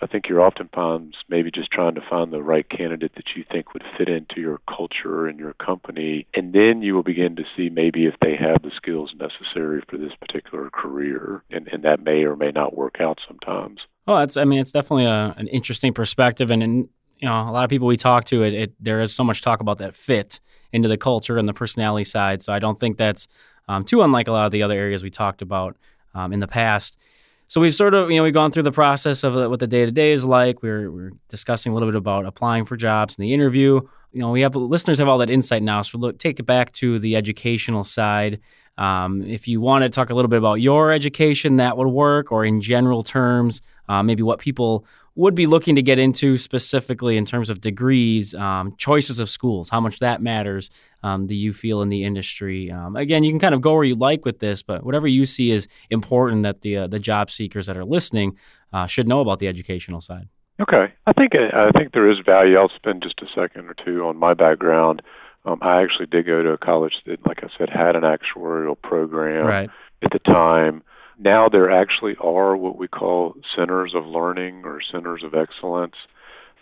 I 0.03 0.09
think 0.09 0.29
you're 0.29 0.41
oftentimes 0.41 1.15
maybe 1.29 1.53
just 1.53 1.71
trying 1.71 1.95
to 1.95 2.01
find 2.11 2.33
the 2.33 2.43
right 2.43 2.69
candidate 2.69 3.15
that 3.15 3.37
you 3.37 3.45
think 3.53 3.73
would 3.73 3.85
fit 3.97 4.09
into 4.09 4.41
your 4.41 4.59
culture 4.67 5.29
and 5.29 5.39
your 5.39 5.53
company. 5.53 6.27
And 6.35 6.53
then 6.53 6.83
you 6.83 6.97
will 6.97 7.05
begin 7.05 7.37
to 7.37 7.45
see 7.57 7.69
maybe 7.69 8.07
if 8.07 8.17
they 8.21 8.35
have 8.35 8.63
the 8.63 8.73
skills 8.77 9.15
necessary 9.17 9.81
for 9.89 9.97
this 9.97 10.13
particular 10.21 10.71
career. 10.71 11.45
And, 11.53 11.69
and 11.69 11.85
that 11.85 12.03
may 12.03 12.25
or 12.25 12.35
may 12.35 12.51
not 12.51 12.77
work 12.77 12.97
out 13.01 13.21
sometimes. 13.29 13.79
Well, 14.07 14.23
it's, 14.23 14.37
I 14.37 14.45
mean, 14.45 14.59
it's 14.59 14.73
definitely 14.73 15.07
a, 15.07 15.35
an 15.39 15.47
interesting 15.47 15.95
perspective. 15.95 16.51
And, 16.51 16.61
and, 16.61 16.89
you 17.19 17.29
know, 17.29 17.49
a 17.49 17.53
lot 17.53 17.65
of 17.65 17.71
people 17.71 17.87
we 17.87 17.97
talk 17.97 18.25
to, 18.27 18.43
it, 18.43 18.55
it, 18.55 18.75
there 18.81 19.01
is 19.01 19.15
so 19.15 19.25
much 19.25 19.43
talk 19.43 19.61
about 19.61 19.79
that 19.79 19.95
fit 19.95 20.41
into 20.73 20.89
the 20.89 20.97
culture 20.97 21.39
and 21.39 21.49
the 21.49 21.55
personality 21.55 22.05
side. 22.05 22.43
So 22.43 22.53
I 22.53 22.59
don't 22.59 22.79
think 22.79 22.97
that's 22.97 23.29
um, 23.69 23.85
too 23.85 24.03
unlike 24.03 24.29
a 24.29 24.33
lot 24.33 24.47
of 24.47 24.53
the 24.53 24.63
other 24.63 24.75
areas 24.75 25.03
we 25.03 25.11
talked 25.11 25.43
about 25.43 25.77
um, 26.15 26.33
in 26.33 26.41
the 26.41 26.49
past. 26.49 26.99
So 27.47 27.61
we've 27.61 27.75
sort 27.75 27.95
of, 27.95 28.11
you 28.11 28.17
know, 28.17 28.23
we've 28.23 28.35
gone 28.35 28.51
through 28.51 28.63
the 28.65 28.73
process 28.73 29.23
of 29.23 29.35
what 29.35 29.61
the 29.61 29.67
day 29.67 29.85
to 29.85 29.93
day 29.93 30.13
is 30.13 30.25
like. 30.25 30.63
We're, 30.63 30.91
we're 30.91 31.13
discussing 31.29 31.73
a 31.73 31.75
little 31.75 31.89
bit 31.89 31.97
about 31.97 32.27
applying 32.27 32.65
for 32.65 32.77
jobs 32.77 33.17
in 33.17 33.23
the 33.23 33.33
interview. 33.33 33.81
You 34.13 34.21
know, 34.21 34.31
we 34.31 34.41
have 34.41 34.57
listeners 34.57 34.99
have 34.99 35.09
all 35.09 35.19
that 35.19 35.31
insight 35.31 35.63
now. 35.63 35.83
So 35.83 35.99
look, 35.99 36.19
take 36.19 36.41
it 36.41 36.45
back 36.45 36.73
to 36.73 36.99
the 36.99 37.17
educational 37.17 37.85
side. 37.85 38.41
Um, 38.77 39.23
if 39.23 39.47
you 39.47 39.61
want 39.61 39.85
to 39.85 39.89
talk 39.89 40.11
a 40.11 40.15
little 40.15 40.29
bit 40.29 40.39
about 40.39 40.55
your 40.55 40.91
education, 40.91 41.57
that 41.57 41.77
would 41.77 41.89
work, 41.89 42.33
or 42.33 42.45
in 42.45 42.61
general 42.61 43.03
terms, 43.03 43.61
uh, 43.89 44.03
maybe 44.03 44.23
what 44.23 44.41
people 44.41 44.87
would 45.17 45.35
be 45.35 45.47
looking 45.47 45.77
to 45.77 45.83
get 45.83 45.99
into 45.99 46.37
specifically 46.39 47.17
in 47.17 47.25
terms 47.25 47.49
of 47.49 47.61
degrees, 47.61 48.35
um, 48.35 48.75
choices 48.79 49.21
of 49.21 49.31
schools, 49.31 49.69
how 49.69 49.81
much 49.81 50.01
that 50.01 50.21
matters. 50.21 50.71
Um, 51.03 51.27
do 51.27 51.35
you 51.35 51.53
feel 51.53 51.83
in 51.83 51.89
the 51.89 52.05
industry? 52.05 52.71
Um, 52.71 52.97
again, 52.97 53.23
you 53.23 53.31
can 53.31 53.39
kind 53.39 53.55
of 53.55 53.61
go 53.61 53.75
where 53.75 53.85
you 53.85 53.95
like 53.95 54.25
with 54.25 54.41
this, 54.41 54.63
but 54.63 54.85
whatever 54.85 55.07
you 55.07 55.25
see 55.25 55.51
is 55.51 55.69
important 55.91 56.43
that 56.43 56.63
the 56.63 56.79
uh, 56.79 56.87
the 56.87 56.99
job 56.99 57.31
seekers 57.31 57.67
that 57.67 57.77
are 57.77 57.85
listening 57.85 58.37
uh, 58.73 58.87
should 58.87 59.07
know 59.07 59.21
about 59.21 59.39
the 59.39 59.49
educational 59.49 60.01
side. 60.01 60.29
Okay, 60.61 60.93
I 61.07 61.13
think 61.13 61.33
I 61.35 61.71
think 61.77 61.93
there 61.93 62.11
is 62.11 62.19
value. 62.25 62.57
I'll 62.57 62.71
spend 62.75 63.03
just 63.03 63.21
a 63.21 63.27
second 63.35 63.67
or 63.67 63.75
two 63.85 64.05
on 64.05 64.17
my 64.17 64.35
background. 64.35 65.03
Um, 65.45 65.59
I 65.61 65.83
actually 65.83 66.07
did 66.07 66.27
go 66.27 66.43
to 66.43 66.51
a 66.51 66.59
college 66.59 66.95
that, 67.07 67.25
like 67.27 67.43
I 67.43 67.49
said, 67.59 67.69
had 67.69 67.97
an 67.97 68.03
actuarial 68.03 68.81
program 68.81 69.47
right. 69.47 69.71
at 70.03 70.11
the 70.13 70.19
time. 70.21 70.83
Now 71.19 71.49
there 71.49 71.71
actually 71.71 72.17
are 72.21 72.57
what 72.57 72.77
we 72.77 72.89
call 72.89 73.37
centers 73.57 73.95
of 73.95 74.07
learning 74.07 74.63
or 74.65 74.81
centers 74.93 75.23
of 75.23 75.35
excellence 75.35 75.95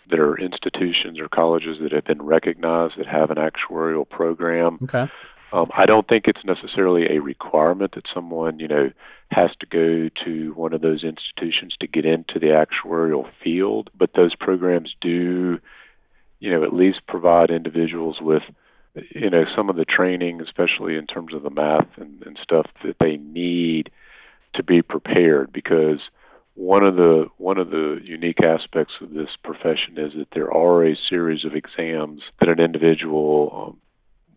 that 0.09 0.19
are 0.19 0.37
institutions 0.37 1.19
or 1.19 1.27
colleges 1.27 1.77
that 1.81 1.91
have 1.91 2.05
been 2.05 2.21
recognized 2.21 2.95
that 2.97 3.07
have 3.07 3.31
an 3.31 3.37
actuarial 3.37 4.07
program. 4.07 4.79
Okay. 4.83 5.09
Um, 5.53 5.69
I 5.77 5.85
don't 5.85 6.07
think 6.07 6.25
it's 6.27 6.43
necessarily 6.43 7.05
a 7.15 7.21
requirement 7.21 7.93
that 7.93 8.05
someone, 8.13 8.59
you 8.59 8.67
know, 8.67 8.91
has 9.29 9.51
to 9.59 9.67
go 9.67 10.09
to 10.25 10.53
one 10.53 10.73
of 10.73 10.81
those 10.81 11.03
institutions 11.03 11.75
to 11.79 11.87
get 11.87 12.05
into 12.05 12.39
the 12.39 12.47
actuarial 12.47 13.29
field, 13.43 13.89
but 13.97 14.11
those 14.15 14.35
programs 14.35 14.95
do, 14.99 15.59
you 16.39 16.51
know, 16.51 16.63
at 16.63 16.73
least 16.73 17.05
provide 17.07 17.51
individuals 17.51 18.17
with, 18.19 18.41
you 19.11 19.29
know, 19.29 19.45
some 19.55 19.69
of 19.69 19.75
the 19.75 19.85
training, 19.85 20.41
especially 20.41 20.95
in 20.95 21.05
terms 21.05 21.33
of 21.35 21.43
the 21.43 21.49
math 21.51 21.87
and, 21.97 22.23
and 22.23 22.37
stuff 22.41 22.65
that 22.83 22.95
they 22.99 23.17
need 23.17 23.91
to 24.55 24.63
be 24.63 24.81
prepared 24.81 25.51
because 25.51 25.99
one 26.55 26.83
of 26.83 26.95
the 26.95 27.27
one 27.37 27.57
of 27.57 27.71
the 27.71 27.99
unique 28.03 28.41
aspects 28.43 28.93
of 29.01 29.11
this 29.13 29.29
profession 29.43 29.97
is 29.97 30.13
that 30.15 30.27
there 30.33 30.53
are 30.53 30.85
a 30.85 30.95
series 31.09 31.45
of 31.45 31.55
exams 31.55 32.21
that 32.39 32.49
an 32.49 32.59
individual 32.59 33.73
um, 33.73 33.77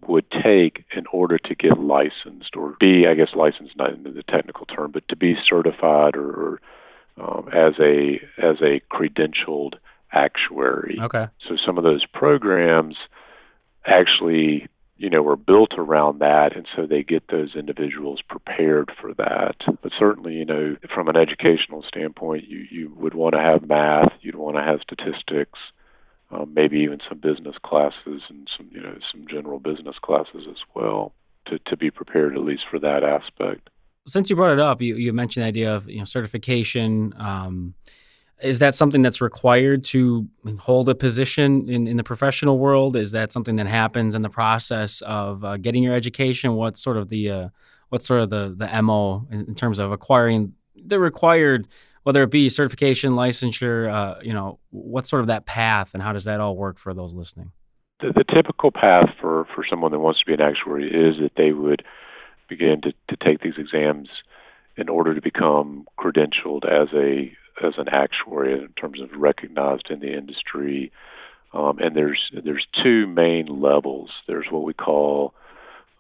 would 0.09 0.31
take 0.31 0.85
in 0.97 1.05
order 1.13 1.39
to 1.39 1.55
get 1.55 1.79
licensed 1.79 2.57
or 2.57 2.77
be, 2.79 3.07
I 3.07 3.15
guess, 3.15 3.35
licensed 3.35 3.77
not 3.77 3.93
in 3.93 4.03
the 4.03 4.23
technical 4.23 4.67
term, 4.67 4.93
but 4.93 5.07
to 5.09 5.17
be 5.17 5.37
certified 5.49 6.17
or, 6.17 6.31
or 6.31 6.61
um, 7.19 7.49
as 7.49 7.75
a 7.81 8.21
as 8.39 8.57
a 8.63 8.81
credentialed 8.91 9.75
actuary. 10.13 10.99
Okay. 11.01 11.27
So 11.49 11.57
some 11.67 11.77
of 11.77 11.85
those 11.85 12.05
programs 12.07 12.97
actually 13.87 14.69
you 14.99 15.11
know, 15.11 15.27
are 15.29 15.37
built 15.37 15.73
around 15.77 16.21
that, 16.21 16.57
and 16.57 16.67
so 16.75 16.87
they 16.87 17.03
get 17.03 17.29
those 17.29 17.55
individuals 17.55 18.23
prepared 18.29 18.91
for 18.99 19.13
that. 19.15 19.57
But 19.83 19.93
certainly, 19.99 20.35
you 20.35 20.45
know, 20.47 20.77
from 20.95 21.09
an 21.09 21.17
educational 21.17 21.85
standpoint, 21.87 22.49
you 22.49 22.67
you 22.71 22.95
would 22.97 23.15
want 23.15 23.35
to 23.35 23.41
have 23.41 23.69
math, 23.69 24.13
you'd 24.23 24.37
want 24.37 24.57
to 24.57 24.63
have 24.63 24.81
statistics, 24.81 25.59
um, 26.31 26.53
maybe 26.55 26.79
even 26.79 27.01
some 27.09 27.19
business 27.19 27.57
classes 27.63 28.23
and 28.29 28.49
some 28.57 28.71
you 28.73 28.81
know 28.81 28.97
some 29.13 29.27
general 29.29 29.59
business 29.59 29.97
classes 30.03 30.47
as 30.49 30.59
well 30.75 31.13
to 31.47 31.59
to 31.67 31.77
be 31.77 31.91
prepared 31.91 32.35
at 32.35 32.43
least 32.43 32.63
for 32.71 32.79
that 32.79 33.05
aspect. 33.05 33.69
Since 34.07 34.31
you 34.31 34.37
brought 34.37 34.53
it 34.53 34.61
up, 34.61 34.81
you 34.81 34.97
you 34.97 35.13
mentioned 35.13 35.45
the 35.45 35.49
idea 35.49 35.75
of 35.75 35.91
you 35.91 35.99
know 35.99 36.05
certification. 36.05 37.13
Um, 37.19 37.75
is 38.43 38.59
that 38.59 38.75
something 38.75 39.03
that's 39.03 39.21
required 39.21 39.83
to 39.85 40.29
hold 40.59 40.89
a 40.89 40.95
position 40.95 41.69
in, 41.69 41.87
in 41.87 41.97
the 41.97 42.05
professional 42.05 42.59
world? 42.59 42.95
Is 42.97 43.13
that 43.13 43.33
something 43.33 43.57
that 43.57 43.67
happens 43.67 44.15
in 44.15 44.23
the 44.23 44.29
process 44.29 45.01
of 45.03 45.45
uh, 45.45 45.57
getting 45.57 45.83
your 45.83 45.95
education? 45.95 46.55
What's 46.55 46.81
sort 46.81 46.97
of 46.97 47.09
the 47.09 47.31
uh, 47.31 47.49
what's 47.89 48.07
sort 48.07 48.21
of 48.21 48.31
the 48.31 48.55
the 48.57 48.83
mo 48.83 49.27
in, 49.31 49.41
in, 49.47 49.55
terms 49.55 49.79
of 49.79 49.91
acquiring 49.91 50.53
the 50.75 50.99
required, 50.99 51.67
whether 52.03 52.23
it 52.23 52.31
be 52.31 52.49
certification, 52.49 53.13
licensure? 53.13 53.91
Uh, 53.91 54.21
you 54.23 54.35
know, 54.35 54.59
what's 54.71 55.09
sort 55.09 55.21
of 55.21 55.29
that 55.29 55.47
path, 55.47 55.95
and 55.95 56.03
how 56.03 56.13
does 56.13 56.25
that 56.25 56.41
all 56.41 56.57
work 56.57 56.79
for 56.79 56.93
those 56.93 57.15
listening? 57.15 57.53
The, 58.01 58.13
the 58.13 58.25
typical 58.25 58.71
path 58.71 59.09
for 59.19 59.47
for 59.55 59.65
someone 59.69 59.93
that 59.93 59.99
wants 60.01 60.21
to 60.21 60.27
be 60.27 60.35
an 60.35 60.43
actuary 60.43 60.89
is 60.89 61.19
that 61.23 61.33
they 61.37 61.53
would 61.53 61.83
begin 62.49 62.83
to, 62.83 62.93
to 63.09 63.25
take 63.25 63.41
these 63.41 63.55
exams 63.57 64.09
in 64.77 64.91
order 64.91 65.15
to 65.15 65.23
become 65.23 65.87
credentialed 65.99 66.65
as 66.67 66.89
a 66.95 67.33
as 67.63 67.75
an 67.79 67.89
actuary 67.89 68.53
in 68.53 68.69
terms 68.81 69.01
of 69.01 69.11
recognized 69.17 69.89
in 69.91 70.01
the 70.01 70.17
industry. 70.17 70.93
Um, 71.53 71.79
and 71.79 71.97
there's 71.97 72.21
there's 72.45 72.67
two 72.83 73.07
main 73.07 73.47
levels. 73.47 74.11
There's 74.27 74.47
what 74.51 74.65
we 74.65 74.75
call 74.75 75.35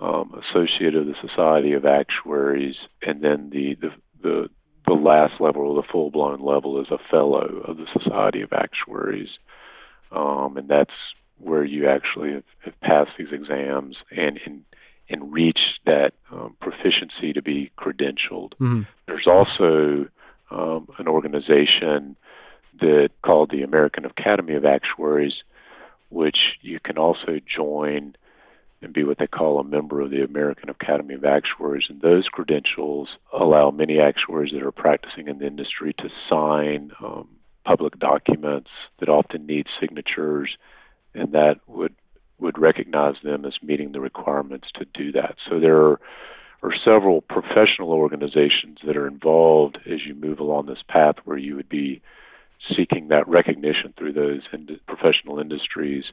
um, 0.00 0.42
associate 0.50 0.94
of 0.94 1.06
the 1.06 1.14
Society 1.20 1.72
of 1.72 1.84
Actuaries, 1.84 2.76
and 3.02 3.22
then 3.22 3.50
the 3.50 3.74
the 3.80 3.90
the, 4.22 4.48
the 4.86 4.94
last 4.94 5.40
level, 5.40 5.62
or 5.62 5.74
the 5.80 5.88
full 5.90 6.10
blown 6.10 6.40
level, 6.40 6.80
is 6.80 6.88
a 6.90 6.98
fellow 7.10 7.62
of 7.66 7.76
the 7.76 7.86
Society 7.92 8.42
of 8.42 8.52
Actuaries, 8.52 9.28
um, 10.12 10.56
and 10.56 10.68
that's 10.68 10.90
where 11.38 11.64
you 11.64 11.88
actually 11.88 12.32
have, 12.32 12.44
have 12.64 12.80
passed 12.80 13.10
these 13.18 13.32
exams 13.32 13.96
and 14.10 14.38
and 14.44 14.64
and 15.08 15.32
reached 15.32 15.80
that 15.86 16.12
um, 16.32 16.56
proficiency 16.60 17.32
to 17.32 17.40
be 17.40 17.70
credentialed. 17.78 18.50
Mm-hmm. 18.60 18.82
There's 19.06 19.26
also 19.26 20.08
um, 20.50 20.88
an 20.98 21.08
organization 21.08 22.16
that 22.80 23.10
called 23.22 23.50
the 23.50 23.62
American 23.62 24.04
Academy 24.04 24.54
of 24.54 24.64
Actuaries, 24.64 25.34
which 26.10 26.36
you 26.60 26.78
can 26.80 26.98
also 26.98 27.40
join 27.46 28.14
and 28.82 28.92
be 28.92 29.04
what 29.04 29.18
they 29.18 29.26
call 29.26 29.58
a 29.58 29.64
member 29.64 30.00
of 30.00 30.10
the 30.10 30.22
American 30.22 30.68
Academy 30.68 31.14
of 31.14 31.24
Actuaries. 31.24 31.86
And 31.88 32.00
those 32.00 32.28
credentials 32.28 33.08
allow 33.32 33.70
many 33.70 33.98
actuaries 33.98 34.52
that 34.52 34.62
are 34.62 34.72
practicing 34.72 35.28
in 35.28 35.38
the 35.38 35.46
industry 35.46 35.94
to 35.98 36.08
sign 36.28 36.92
um, 37.02 37.28
public 37.64 37.98
documents 37.98 38.70
that 39.00 39.08
often 39.08 39.46
need 39.46 39.66
signatures, 39.80 40.56
and 41.14 41.32
that 41.32 41.56
would 41.66 41.94
would 42.38 42.58
recognize 42.58 43.14
them 43.24 43.46
as 43.46 43.54
meeting 43.62 43.92
the 43.92 44.00
requirements 44.00 44.68
to 44.74 44.84
do 44.92 45.10
that. 45.12 45.36
So 45.48 45.58
there 45.58 45.78
are 45.78 46.00
or 46.62 46.72
several 46.84 47.20
professional 47.20 47.92
organizations 47.92 48.78
that 48.86 48.96
are 48.96 49.06
involved 49.06 49.78
as 49.86 50.00
you 50.06 50.14
move 50.14 50.38
along 50.38 50.66
this 50.66 50.82
path 50.88 51.16
where 51.24 51.38
you 51.38 51.56
would 51.56 51.68
be 51.68 52.00
seeking 52.76 53.08
that 53.08 53.28
recognition 53.28 53.94
through 53.96 54.12
those 54.12 54.40
ind- 54.52 54.80
professional 54.86 55.38
industries 55.38 56.04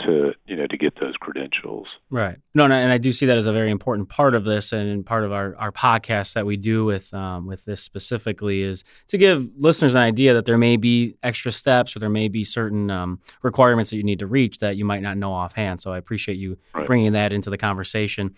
to 0.00 0.32
you 0.46 0.56
know 0.56 0.66
to 0.66 0.76
get 0.76 0.98
those 1.00 1.14
credentials. 1.16 1.86
Right. 2.10 2.36
No, 2.54 2.66
no, 2.66 2.74
and 2.74 2.90
I 2.92 2.98
do 2.98 3.12
see 3.12 3.26
that 3.26 3.38
as 3.38 3.46
a 3.46 3.52
very 3.52 3.70
important 3.70 4.08
part 4.08 4.34
of 4.34 4.44
this, 4.44 4.72
and 4.72 5.04
part 5.04 5.24
of 5.24 5.32
our, 5.32 5.56
our 5.56 5.72
podcast 5.72 6.34
that 6.34 6.46
we 6.46 6.56
do 6.56 6.84
with 6.84 7.12
um, 7.14 7.46
with 7.46 7.64
this 7.64 7.82
specifically 7.82 8.62
is 8.62 8.84
to 9.08 9.18
give 9.18 9.48
listeners 9.56 9.94
an 9.94 10.02
idea 10.02 10.34
that 10.34 10.44
there 10.44 10.58
may 10.58 10.76
be 10.76 11.16
extra 11.22 11.52
steps 11.52 11.94
or 11.94 11.98
there 11.98 12.08
may 12.08 12.28
be 12.28 12.44
certain 12.44 12.90
um, 12.90 13.20
requirements 13.42 13.90
that 13.90 13.96
you 13.96 14.02
need 14.02 14.18
to 14.20 14.26
reach 14.26 14.58
that 14.58 14.76
you 14.76 14.84
might 14.84 15.02
not 15.02 15.16
know 15.16 15.32
offhand. 15.32 15.80
So 15.80 15.92
I 15.92 15.98
appreciate 15.98 16.36
you 16.36 16.58
right. 16.74 16.86
bringing 16.86 17.12
that 17.12 17.32
into 17.32 17.50
the 17.50 17.58
conversation. 17.58 18.34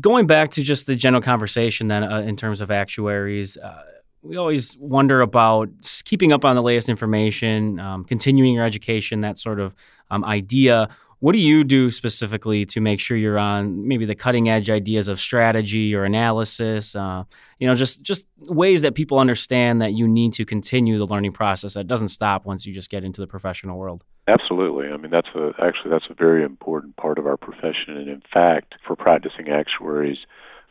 Going 0.00 0.26
back 0.26 0.50
to 0.52 0.62
just 0.62 0.86
the 0.86 0.96
general 0.96 1.22
conversation, 1.22 1.86
then, 1.86 2.02
uh, 2.02 2.18
in 2.20 2.36
terms 2.36 2.60
of 2.60 2.70
actuaries, 2.70 3.56
uh, 3.56 3.82
we 4.22 4.36
always 4.36 4.76
wonder 4.78 5.20
about 5.20 5.68
keeping 6.04 6.32
up 6.32 6.44
on 6.44 6.56
the 6.56 6.62
latest 6.62 6.88
information, 6.88 7.78
um, 7.78 8.04
continuing 8.04 8.54
your 8.54 8.64
education, 8.64 9.20
that 9.20 9.38
sort 9.38 9.60
of 9.60 9.74
um, 10.10 10.24
idea. 10.24 10.88
What 11.20 11.32
do 11.32 11.38
you 11.38 11.64
do 11.64 11.90
specifically 11.90 12.66
to 12.66 12.80
make 12.80 13.00
sure 13.00 13.16
you're 13.16 13.38
on 13.38 13.86
maybe 13.88 14.04
the 14.04 14.14
cutting 14.14 14.48
edge 14.48 14.68
ideas 14.68 15.08
of 15.08 15.18
strategy 15.18 15.94
or 15.94 16.04
analysis? 16.04 16.94
Uh, 16.94 17.24
you 17.58 17.66
know, 17.66 17.74
just 17.74 18.02
just 18.02 18.26
ways 18.38 18.82
that 18.82 18.94
people 18.94 19.18
understand 19.18 19.80
that 19.80 19.92
you 19.92 20.06
need 20.08 20.34
to 20.34 20.44
continue 20.44 20.98
the 20.98 21.06
learning 21.06 21.32
process. 21.32 21.74
That 21.74 21.86
doesn't 21.86 22.08
stop 22.08 22.44
once 22.44 22.66
you 22.66 22.74
just 22.74 22.90
get 22.90 23.04
into 23.04 23.20
the 23.20 23.26
professional 23.26 23.78
world. 23.78 24.04
Absolutely. 24.28 24.88
I 24.88 24.96
mean, 24.96 25.12
that's 25.12 25.28
a 25.34 25.52
actually 25.62 25.90
that's 25.90 26.10
a 26.10 26.14
very 26.14 26.42
important 26.42 26.96
part 26.96 27.18
of 27.18 27.26
our 27.26 27.36
profession, 27.36 27.96
and 27.96 28.08
in 28.08 28.22
fact, 28.32 28.74
for 28.86 28.96
practicing 28.96 29.48
actuaries. 29.48 30.18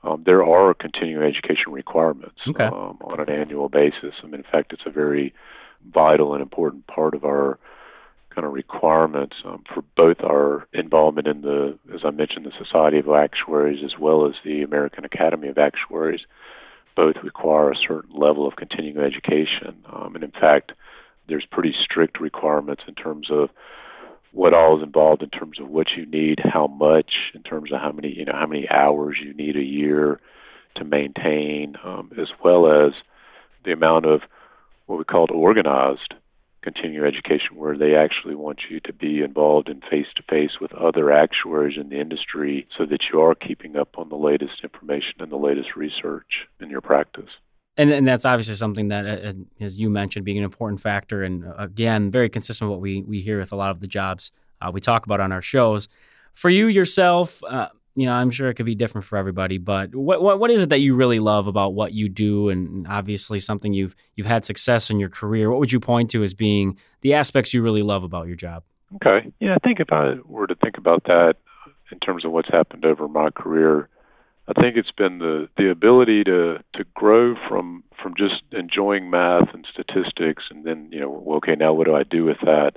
Um, 0.03 0.21
there 0.23 0.43
are 0.43 0.75
continuing 0.75 1.23
education 1.23 1.71
requirements 1.71 2.37
okay. 2.47 2.65
um, 2.65 2.99
on 3.01 3.19
an 3.19 3.29
annual 3.29 3.69
basis. 3.69 4.13
I 4.21 4.27
mean, 4.27 4.35
in 4.35 4.43
fact, 4.43 4.71
it's 4.71 4.83
a 4.85 4.91
very 4.91 5.33
vital 5.93 6.33
and 6.33 6.43
important 6.43 6.85
part 6.85 7.15
of 7.15 7.23
our 7.23 7.57
kind 8.35 8.45
of 8.45 8.53
requirements 8.53 9.37
um, 9.45 9.63
for 9.73 9.83
both 9.95 10.17
our 10.21 10.67
involvement 10.73 11.27
in 11.27 11.41
the, 11.41 11.79
as 11.93 12.01
I 12.03 12.11
mentioned, 12.11 12.45
the 12.45 12.51
Society 12.63 12.99
of 12.99 13.09
Actuaries 13.09 13.83
as 13.83 13.97
well 13.99 14.27
as 14.27 14.33
the 14.43 14.61
American 14.61 15.05
Academy 15.05 15.47
of 15.47 15.57
Actuaries. 15.57 16.21
Both 16.95 17.15
require 17.23 17.71
a 17.71 17.75
certain 17.75 18.15
level 18.15 18.47
of 18.47 18.57
continuing 18.57 19.03
education, 19.03 19.83
um, 19.91 20.15
and 20.15 20.23
in 20.23 20.31
fact, 20.31 20.73
there's 21.27 21.45
pretty 21.51 21.73
strict 21.83 22.19
requirements 22.19 22.83
in 22.87 22.95
terms 22.95 23.27
of 23.31 23.49
what 24.31 24.53
all 24.53 24.77
is 24.77 24.83
involved 24.83 25.23
in 25.23 25.29
terms 25.29 25.59
of 25.59 25.69
what 25.69 25.87
you 25.95 26.05
need, 26.05 26.39
how 26.43 26.67
much, 26.67 27.11
in 27.33 27.41
terms 27.41 27.71
of 27.71 27.79
how 27.79 27.91
many 27.91 28.09
you 28.09 28.25
know 28.25 28.33
how 28.33 28.45
many 28.45 28.67
hours 28.69 29.17
you 29.23 29.33
need 29.33 29.55
a 29.55 29.63
year 29.63 30.19
to 30.75 30.83
maintain, 30.83 31.75
um, 31.83 32.11
as 32.19 32.27
well 32.43 32.67
as 32.67 32.91
the 33.63 33.71
amount 33.71 34.05
of 34.05 34.21
what 34.87 34.99
we 34.99 35.05
call 35.05 35.27
organized 35.31 36.13
continuing 36.61 37.07
education, 37.07 37.55
where 37.55 37.77
they 37.77 37.95
actually 37.95 38.35
want 38.35 38.59
you 38.69 38.79
to 38.81 38.91
be 38.91 39.21
involved 39.21 39.69
in 39.69 39.79
face 39.81 40.07
to 40.15 40.23
face 40.23 40.59
with 40.59 40.73
other 40.73 41.11
actuaries 41.11 41.77
in 41.79 41.89
the 41.89 41.99
industry, 42.01 42.67
so 42.77 42.85
that 42.85 43.03
you 43.13 43.21
are 43.21 43.35
keeping 43.35 43.77
up 43.77 43.97
on 43.97 44.09
the 44.09 44.15
latest 44.15 44.63
information 44.63 45.13
and 45.19 45.31
the 45.31 45.37
latest 45.37 45.75
research 45.77 46.47
in 46.59 46.69
your 46.69 46.81
practice. 46.81 47.29
And, 47.77 47.91
and 47.91 48.07
that's 48.07 48.23
obviously 48.23 48.55
something 48.55 48.87
that, 48.87 49.05
uh, 49.05 49.33
as 49.59 49.77
you 49.77 49.89
mentioned, 49.89 50.23
being 50.23 50.37
an 50.37 50.43
important 50.43 50.79
factor, 50.79 51.23
and 51.23 51.45
uh, 51.45 51.55
again, 51.57 52.09
very 52.09 52.29
consistent 52.29 52.69
with 52.69 52.75
what 52.77 52.81
we 52.81 53.01
we 53.01 53.19
hear 53.19 53.39
with 53.39 53.51
a 53.51 53.55
lot 53.55 53.71
of 53.71 53.79
the 53.79 53.87
jobs 53.87 54.31
uh, 54.61 54.71
we 54.71 54.79
talk 54.79 55.05
about 55.05 55.19
on 55.19 55.31
our 55.31 55.41
shows. 55.41 55.89
For 56.33 56.49
you 56.49 56.67
yourself, 56.67 57.43
uh, 57.43 57.67
you 57.95 58.05
know, 58.05 58.13
I'm 58.13 58.29
sure 58.29 58.49
it 58.49 58.55
could 58.55 58.65
be 58.65 58.75
different 58.75 59.05
for 59.05 59.17
everybody, 59.17 59.57
but 59.57 59.95
what, 59.95 60.21
what 60.21 60.39
what 60.39 60.51
is 60.51 60.63
it 60.63 60.69
that 60.69 60.79
you 60.79 60.95
really 60.95 61.19
love 61.19 61.47
about 61.47 61.73
what 61.73 61.93
you 61.93 62.09
do, 62.09 62.49
and 62.49 62.87
obviously 62.87 63.39
something 63.39 63.73
you've 63.73 63.95
you've 64.15 64.27
had 64.27 64.45
success 64.45 64.89
in 64.89 64.99
your 64.99 65.09
career? 65.09 65.49
What 65.49 65.59
would 65.59 65.71
you 65.71 65.79
point 65.79 66.11
to 66.11 66.23
as 66.23 66.33
being 66.33 66.77
the 67.01 67.13
aspects 67.13 67.53
you 67.53 67.61
really 67.61 67.83
love 67.83 68.03
about 68.03 68.27
your 68.27 68.35
job? 68.35 68.63
Okay, 68.95 69.31
yeah, 69.39 69.55
I 69.55 69.59
think 69.59 69.79
if 69.79 69.91
I 69.91 70.15
were 70.25 70.47
to 70.47 70.55
think 70.55 70.77
about 70.77 71.03
that 71.05 71.35
in 71.91 71.99
terms 71.99 72.25
of 72.25 72.31
what's 72.31 72.49
happened 72.49 72.85
over 72.85 73.07
my 73.07 73.29
career, 73.29 73.89
I 74.47 74.61
think 74.61 74.77
it's 74.77 74.91
been 74.91 75.19
the 75.19 75.49
the 75.57 75.69
ability 75.69 76.23
to 76.25 76.59
to 76.75 76.83
grow 76.93 77.35
from 77.47 77.83
from 78.01 78.13
just 78.17 78.43
enjoying 78.51 79.09
math 79.09 79.53
and 79.53 79.65
statistics, 79.71 80.43
and 80.49 80.63
then 80.63 80.89
you 80.91 80.99
know, 80.99 81.23
okay, 81.37 81.55
now 81.55 81.73
what 81.73 81.85
do 81.85 81.95
I 81.95 82.03
do 82.03 82.25
with 82.25 82.39
that? 82.41 82.73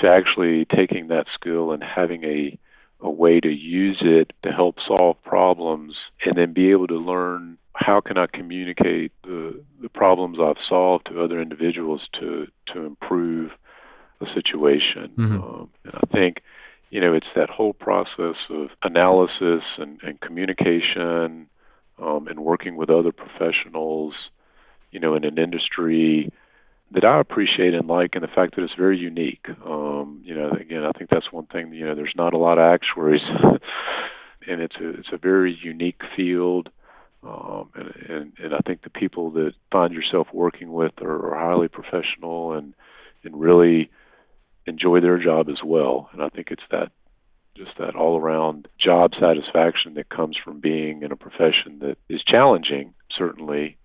To 0.00 0.08
actually 0.08 0.64
taking 0.64 1.08
that 1.08 1.26
skill 1.34 1.72
and 1.72 1.82
having 1.82 2.24
a 2.24 2.58
a 3.02 3.10
way 3.10 3.40
to 3.40 3.48
use 3.48 3.98
it 4.02 4.32
to 4.42 4.50
help 4.50 4.76
solve 4.86 5.22
problems, 5.22 5.94
and 6.24 6.36
then 6.36 6.52
be 6.52 6.70
able 6.70 6.86
to 6.86 6.98
learn 6.98 7.58
how 7.74 8.00
can 8.00 8.16
I 8.16 8.26
communicate 8.26 9.12
the 9.22 9.62
the 9.82 9.88
problems 9.90 10.38
I've 10.40 10.62
solved 10.68 11.06
to 11.06 11.22
other 11.22 11.42
individuals 11.42 12.00
to 12.20 12.46
to 12.72 12.86
improve 12.86 13.50
the 14.20 14.26
situation. 14.34 15.10
Mm-hmm. 15.16 15.42
Um, 15.42 15.70
and 15.84 15.94
I 15.94 16.06
think 16.06 16.42
you 16.90 17.00
know, 17.00 17.14
it's 17.14 17.26
that 17.36 17.48
whole 17.48 17.72
process 17.72 18.36
of 18.50 18.68
analysis 18.82 19.62
and, 19.78 20.00
and 20.02 20.20
communication 20.20 21.48
um, 22.02 22.26
and 22.28 22.40
working 22.40 22.76
with 22.76 22.90
other 22.90 23.12
professionals, 23.12 24.14
you 24.90 24.98
know, 24.98 25.14
in 25.14 25.24
an 25.24 25.38
industry 25.38 26.32
that 26.92 27.04
I 27.04 27.20
appreciate 27.20 27.74
and 27.74 27.86
like, 27.86 28.10
and 28.14 28.24
the 28.24 28.28
fact 28.28 28.56
that 28.56 28.64
it's 28.64 28.74
very 28.76 28.98
unique. 28.98 29.46
Um, 29.64 30.20
you 30.24 30.34
know, 30.34 30.50
again, 30.50 30.84
I 30.84 30.90
think 30.90 31.10
that's 31.10 31.30
one 31.30 31.46
thing. 31.46 31.72
You 31.72 31.86
know, 31.86 31.94
there's 31.94 32.14
not 32.16 32.34
a 32.34 32.38
lot 32.38 32.58
of 32.58 32.64
actuaries, 32.64 33.22
and 34.48 34.60
it's 34.60 34.76
a 34.80 34.90
it's 34.98 35.12
a 35.12 35.18
very 35.18 35.56
unique 35.62 36.00
field. 36.16 36.70
Um, 37.22 37.68
and, 37.74 37.94
and 38.08 38.32
and 38.42 38.54
I 38.54 38.58
think 38.66 38.82
the 38.82 38.90
people 38.90 39.30
that 39.32 39.52
find 39.70 39.94
yourself 39.94 40.26
working 40.32 40.72
with 40.72 40.92
are, 41.00 41.32
are 41.32 41.38
highly 41.38 41.68
professional 41.68 42.54
and 42.54 42.74
and 43.22 43.38
really 43.38 43.90
enjoy 44.66 45.00
their 45.00 45.18
job 45.18 45.48
as 45.48 45.62
well. 45.64 46.08
And 46.12 46.22
I 46.22 46.28
think 46.28 46.48
it's 46.50 46.62
that 46.70 46.92
just 47.56 47.76
that 47.78 47.96
all 47.96 48.18
around 48.18 48.68
job 48.78 49.12
satisfaction 49.20 49.94
that 49.94 50.08
comes 50.08 50.36
from 50.42 50.60
being 50.60 51.02
in 51.02 51.12
a 51.12 51.16
profession 51.16 51.80
that 51.80 51.98
is 52.08 52.22
challenging, 52.22 52.94
certainly, 53.16 53.76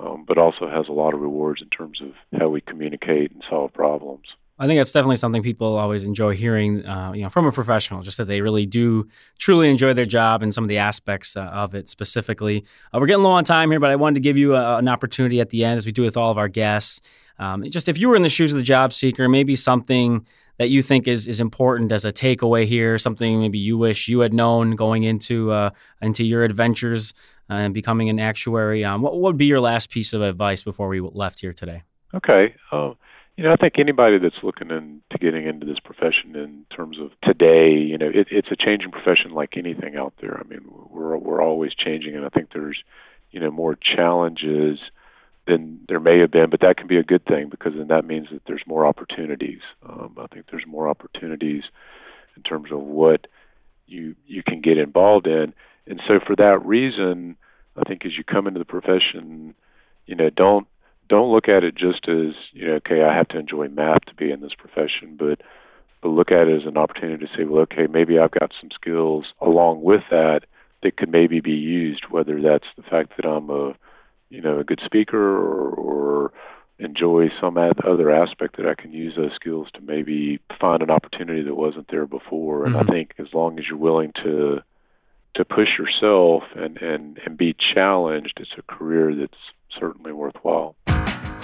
um, 0.00 0.24
but 0.26 0.38
also 0.38 0.68
has 0.68 0.88
a 0.88 0.92
lot 0.92 1.14
of 1.14 1.20
rewards 1.20 1.60
in 1.60 1.68
terms 1.68 2.00
of 2.00 2.12
how 2.38 2.48
we 2.48 2.60
communicate 2.60 3.32
and 3.32 3.42
solve 3.48 3.72
problems. 3.72 4.24
I 4.60 4.66
think 4.66 4.80
that's 4.80 4.90
definitely 4.90 5.16
something 5.16 5.42
people 5.42 5.76
always 5.76 6.02
enjoy 6.02 6.34
hearing, 6.34 6.84
uh, 6.84 7.12
you 7.12 7.22
know, 7.22 7.28
from 7.28 7.46
a 7.46 7.52
professional. 7.52 8.02
Just 8.02 8.18
that 8.18 8.26
they 8.26 8.40
really 8.40 8.66
do 8.66 9.06
truly 9.38 9.70
enjoy 9.70 9.92
their 9.92 10.06
job 10.06 10.42
and 10.42 10.52
some 10.52 10.64
of 10.64 10.68
the 10.68 10.78
aspects 10.78 11.36
uh, 11.36 11.42
of 11.42 11.76
it 11.76 11.88
specifically. 11.88 12.64
Uh, 12.92 12.98
we're 12.98 13.06
getting 13.06 13.22
low 13.22 13.30
on 13.30 13.44
time 13.44 13.70
here, 13.70 13.78
but 13.78 13.90
I 13.90 13.96
wanted 13.96 14.14
to 14.14 14.20
give 14.20 14.36
you 14.36 14.56
a, 14.56 14.78
an 14.78 14.88
opportunity 14.88 15.40
at 15.40 15.50
the 15.50 15.64
end, 15.64 15.78
as 15.78 15.86
we 15.86 15.92
do 15.92 16.02
with 16.02 16.16
all 16.16 16.32
of 16.32 16.38
our 16.38 16.48
guests. 16.48 17.00
Um, 17.38 17.68
just 17.70 17.88
if 17.88 17.98
you 17.98 18.08
were 18.08 18.16
in 18.16 18.22
the 18.22 18.28
shoes 18.28 18.52
of 18.52 18.56
the 18.56 18.64
job 18.64 18.92
seeker, 18.92 19.28
maybe 19.28 19.56
something 19.56 20.26
that 20.58 20.70
you 20.70 20.82
think 20.82 21.08
is 21.08 21.26
is 21.26 21.40
important 21.40 21.92
as 21.92 22.04
a 22.04 22.12
takeaway 22.12 22.66
here, 22.66 22.98
something 22.98 23.40
maybe 23.40 23.58
you 23.58 23.78
wish 23.78 24.08
you 24.08 24.20
had 24.20 24.34
known 24.34 24.72
going 24.72 25.04
into 25.04 25.50
uh, 25.50 25.70
into 26.02 26.24
your 26.24 26.44
adventures 26.44 27.14
uh, 27.48 27.54
and 27.54 27.74
becoming 27.74 28.08
an 28.08 28.18
actuary. 28.18 28.84
Um, 28.84 29.02
what, 29.02 29.14
what, 29.14 29.22
would 29.22 29.36
be 29.38 29.46
your 29.46 29.60
last 29.60 29.90
piece 29.90 30.12
of 30.12 30.20
advice 30.20 30.62
before 30.62 30.88
we 30.88 31.00
left 31.00 31.40
here 31.40 31.52
today? 31.52 31.84
Okay. 32.12 32.54
Uh, 32.72 32.94
you 33.36 33.44
know, 33.44 33.52
I 33.52 33.56
think 33.56 33.74
anybody 33.78 34.18
that's 34.18 34.42
looking 34.42 34.70
into 34.70 35.18
getting 35.20 35.46
into 35.46 35.64
this 35.64 35.78
profession 35.78 36.34
in 36.34 36.66
terms 36.74 36.98
of 37.00 37.12
today, 37.22 37.70
you 37.70 37.96
know, 37.96 38.08
it, 38.12 38.26
it's 38.32 38.48
a 38.50 38.56
changing 38.56 38.90
profession 38.90 39.30
like 39.30 39.56
anything 39.56 39.94
out 39.94 40.12
there. 40.20 40.40
I 40.40 40.42
mean, 40.48 40.68
we're 40.90 41.16
we're 41.16 41.40
always 41.40 41.72
changing, 41.72 42.16
and 42.16 42.26
I 42.26 42.30
think 42.30 42.48
there's, 42.52 42.82
you 43.30 43.38
know, 43.38 43.52
more 43.52 43.76
challenges 43.76 44.80
than 45.48 45.80
there 45.88 46.00
may 46.00 46.18
have 46.20 46.30
been, 46.30 46.50
but 46.50 46.60
that 46.60 46.76
can 46.76 46.86
be 46.86 46.98
a 46.98 47.02
good 47.02 47.24
thing 47.24 47.48
because 47.48 47.72
then 47.76 47.88
that 47.88 48.04
means 48.04 48.28
that 48.30 48.42
there's 48.46 48.62
more 48.66 48.86
opportunities. 48.86 49.60
Um, 49.88 50.16
I 50.18 50.26
think 50.26 50.46
there's 50.50 50.66
more 50.66 50.88
opportunities 50.88 51.64
in 52.36 52.42
terms 52.42 52.70
of 52.70 52.80
what 52.80 53.26
you 53.86 54.14
you 54.26 54.42
can 54.42 54.60
get 54.60 54.78
involved 54.78 55.26
in, 55.26 55.54
and 55.86 56.00
so 56.06 56.20
for 56.24 56.36
that 56.36 56.64
reason, 56.64 57.36
I 57.76 57.82
think 57.88 58.04
as 58.04 58.12
you 58.16 58.24
come 58.24 58.46
into 58.46 58.58
the 58.58 58.64
profession, 58.64 59.54
you 60.06 60.14
know, 60.14 60.30
don't 60.30 60.66
don't 61.08 61.32
look 61.32 61.48
at 61.48 61.64
it 61.64 61.74
just 61.74 62.08
as 62.08 62.34
you 62.52 62.66
know, 62.66 62.74
okay, 62.74 63.02
I 63.02 63.14
have 63.14 63.28
to 63.28 63.38
enjoy 63.38 63.68
math 63.68 64.04
to 64.06 64.14
be 64.14 64.30
in 64.30 64.40
this 64.40 64.54
profession, 64.56 65.16
but 65.18 65.40
but 66.02 66.08
look 66.08 66.30
at 66.30 66.46
it 66.46 66.62
as 66.62 66.66
an 66.66 66.76
opportunity 66.76 67.26
to 67.26 67.32
say, 67.36 67.44
well, 67.44 67.62
okay, 67.62 67.86
maybe 67.90 68.18
I've 68.18 68.30
got 68.30 68.52
some 68.60 68.70
skills 68.72 69.26
along 69.40 69.82
with 69.82 70.02
that 70.10 70.42
that 70.82 70.96
could 70.96 71.10
maybe 71.10 71.40
be 71.40 71.52
used, 71.52 72.04
whether 72.08 72.40
that's 72.40 72.68
the 72.76 72.82
fact 72.82 73.14
that 73.16 73.26
I'm 73.26 73.50
a 73.50 73.74
you 74.30 74.40
know 74.40 74.58
a 74.58 74.64
good 74.64 74.80
speaker 74.84 75.18
or, 75.18 75.70
or 75.70 76.32
enjoy 76.78 77.28
some 77.40 77.58
other 77.58 78.10
aspect 78.10 78.56
that 78.56 78.66
I 78.66 78.80
can 78.80 78.92
use 78.92 79.14
those 79.16 79.34
skills 79.34 79.68
to 79.74 79.80
maybe 79.80 80.38
find 80.60 80.82
an 80.82 80.90
opportunity 80.90 81.42
that 81.42 81.54
wasn't 81.54 81.88
there 81.90 82.06
before. 82.06 82.66
And 82.66 82.74
mm-hmm. 82.74 82.88
I 82.88 82.92
think 82.92 83.14
as 83.18 83.26
long 83.34 83.58
as 83.58 83.64
you're 83.68 83.78
willing 83.78 84.12
to 84.22 84.62
to 85.34 85.44
push 85.44 85.68
yourself 85.78 86.42
and, 86.56 86.78
and, 86.78 87.18
and 87.24 87.36
be 87.36 87.54
challenged, 87.74 88.38
it's 88.40 88.50
a 88.58 88.62
career 88.62 89.14
that's 89.14 89.38
certainly 89.78 90.10
worthwhile. 90.10 90.74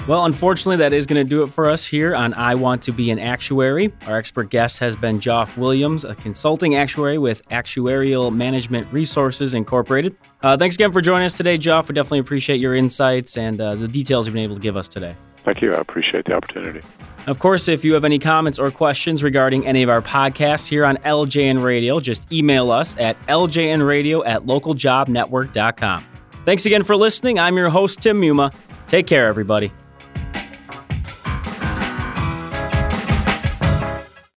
Well, 0.06 0.26
unfortunately, 0.26 0.76
that 0.76 0.92
is 0.92 1.06
going 1.06 1.24
to 1.24 1.28
do 1.28 1.42
it 1.42 1.46
for 1.46 1.66
us 1.66 1.86
here 1.86 2.14
on 2.14 2.34
I 2.34 2.56
Want 2.56 2.82
to 2.82 2.92
Be 2.92 3.10
an 3.10 3.18
Actuary. 3.18 3.90
Our 4.06 4.18
expert 4.18 4.50
guest 4.50 4.78
has 4.80 4.94
been 4.94 5.18
Joff 5.18 5.56
Williams, 5.56 6.04
a 6.04 6.14
consulting 6.14 6.74
actuary 6.74 7.16
with 7.16 7.42
Actuarial 7.48 8.30
Management 8.30 8.86
Resources 8.92 9.54
Incorporated. 9.54 10.14
Uh, 10.42 10.58
thanks 10.58 10.74
again 10.74 10.92
for 10.92 11.00
joining 11.00 11.24
us 11.24 11.32
today, 11.32 11.56
Joff. 11.56 11.88
We 11.88 11.94
definitely 11.94 12.18
appreciate 12.18 12.60
your 12.60 12.74
insights 12.74 13.38
and 13.38 13.58
uh, 13.58 13.76
the 13.76 13.88
details 13.88 14.26
you've 14.26 14.34
been 14.34 14.44
able 14.44 14.56
to 14.56 14.60
give 14.60 14.76
us 14.76 14.88
today. 14.88 15.14
Thank 15.42 15.62
you. 15.62 15.72
I 15.72 15.78
appreciate 15.78 16.26
the 16.26 16.34
opportunity. 16.34 16.82
Of 17.26 17.38
course, 17.38 17.66
if 17.66 17.82
you 17.82 17.94
have 17.94 18.04
any 18.04 18.18
comments 18.18 18.58
or 18.58 18.70
questions 18.70 19.22
regarding 19.22 19.66
any 19.66 19.82
of 19.82 19.88
our 19.88 20.02
podcasts 20.02 20.68
here 20.68 20.84
on 20.84 20.98
LJN 20.98 21.64
Radio, 21.64 21.98
just 21.98 22.30
email 22.30 22.70
us 22.70 22.94
at 22.98 23.18
ljnradio 23.26 24.22
at 24.26 24.42
localjobnetwork.com. 24.42 26.06
Thanks 26.44 26.66
again 26.66 26.82
for 26.82 26.94
listening. 26.94 27.38
I'm 27.38 27.56
your 27.56 27.70
host, 27.70 28.02
Tim 28.02 28.20
Muma. 28.20 28.52
Take 28.86 29.06
care, 29.06 29.24
everybody. 29.24 29.72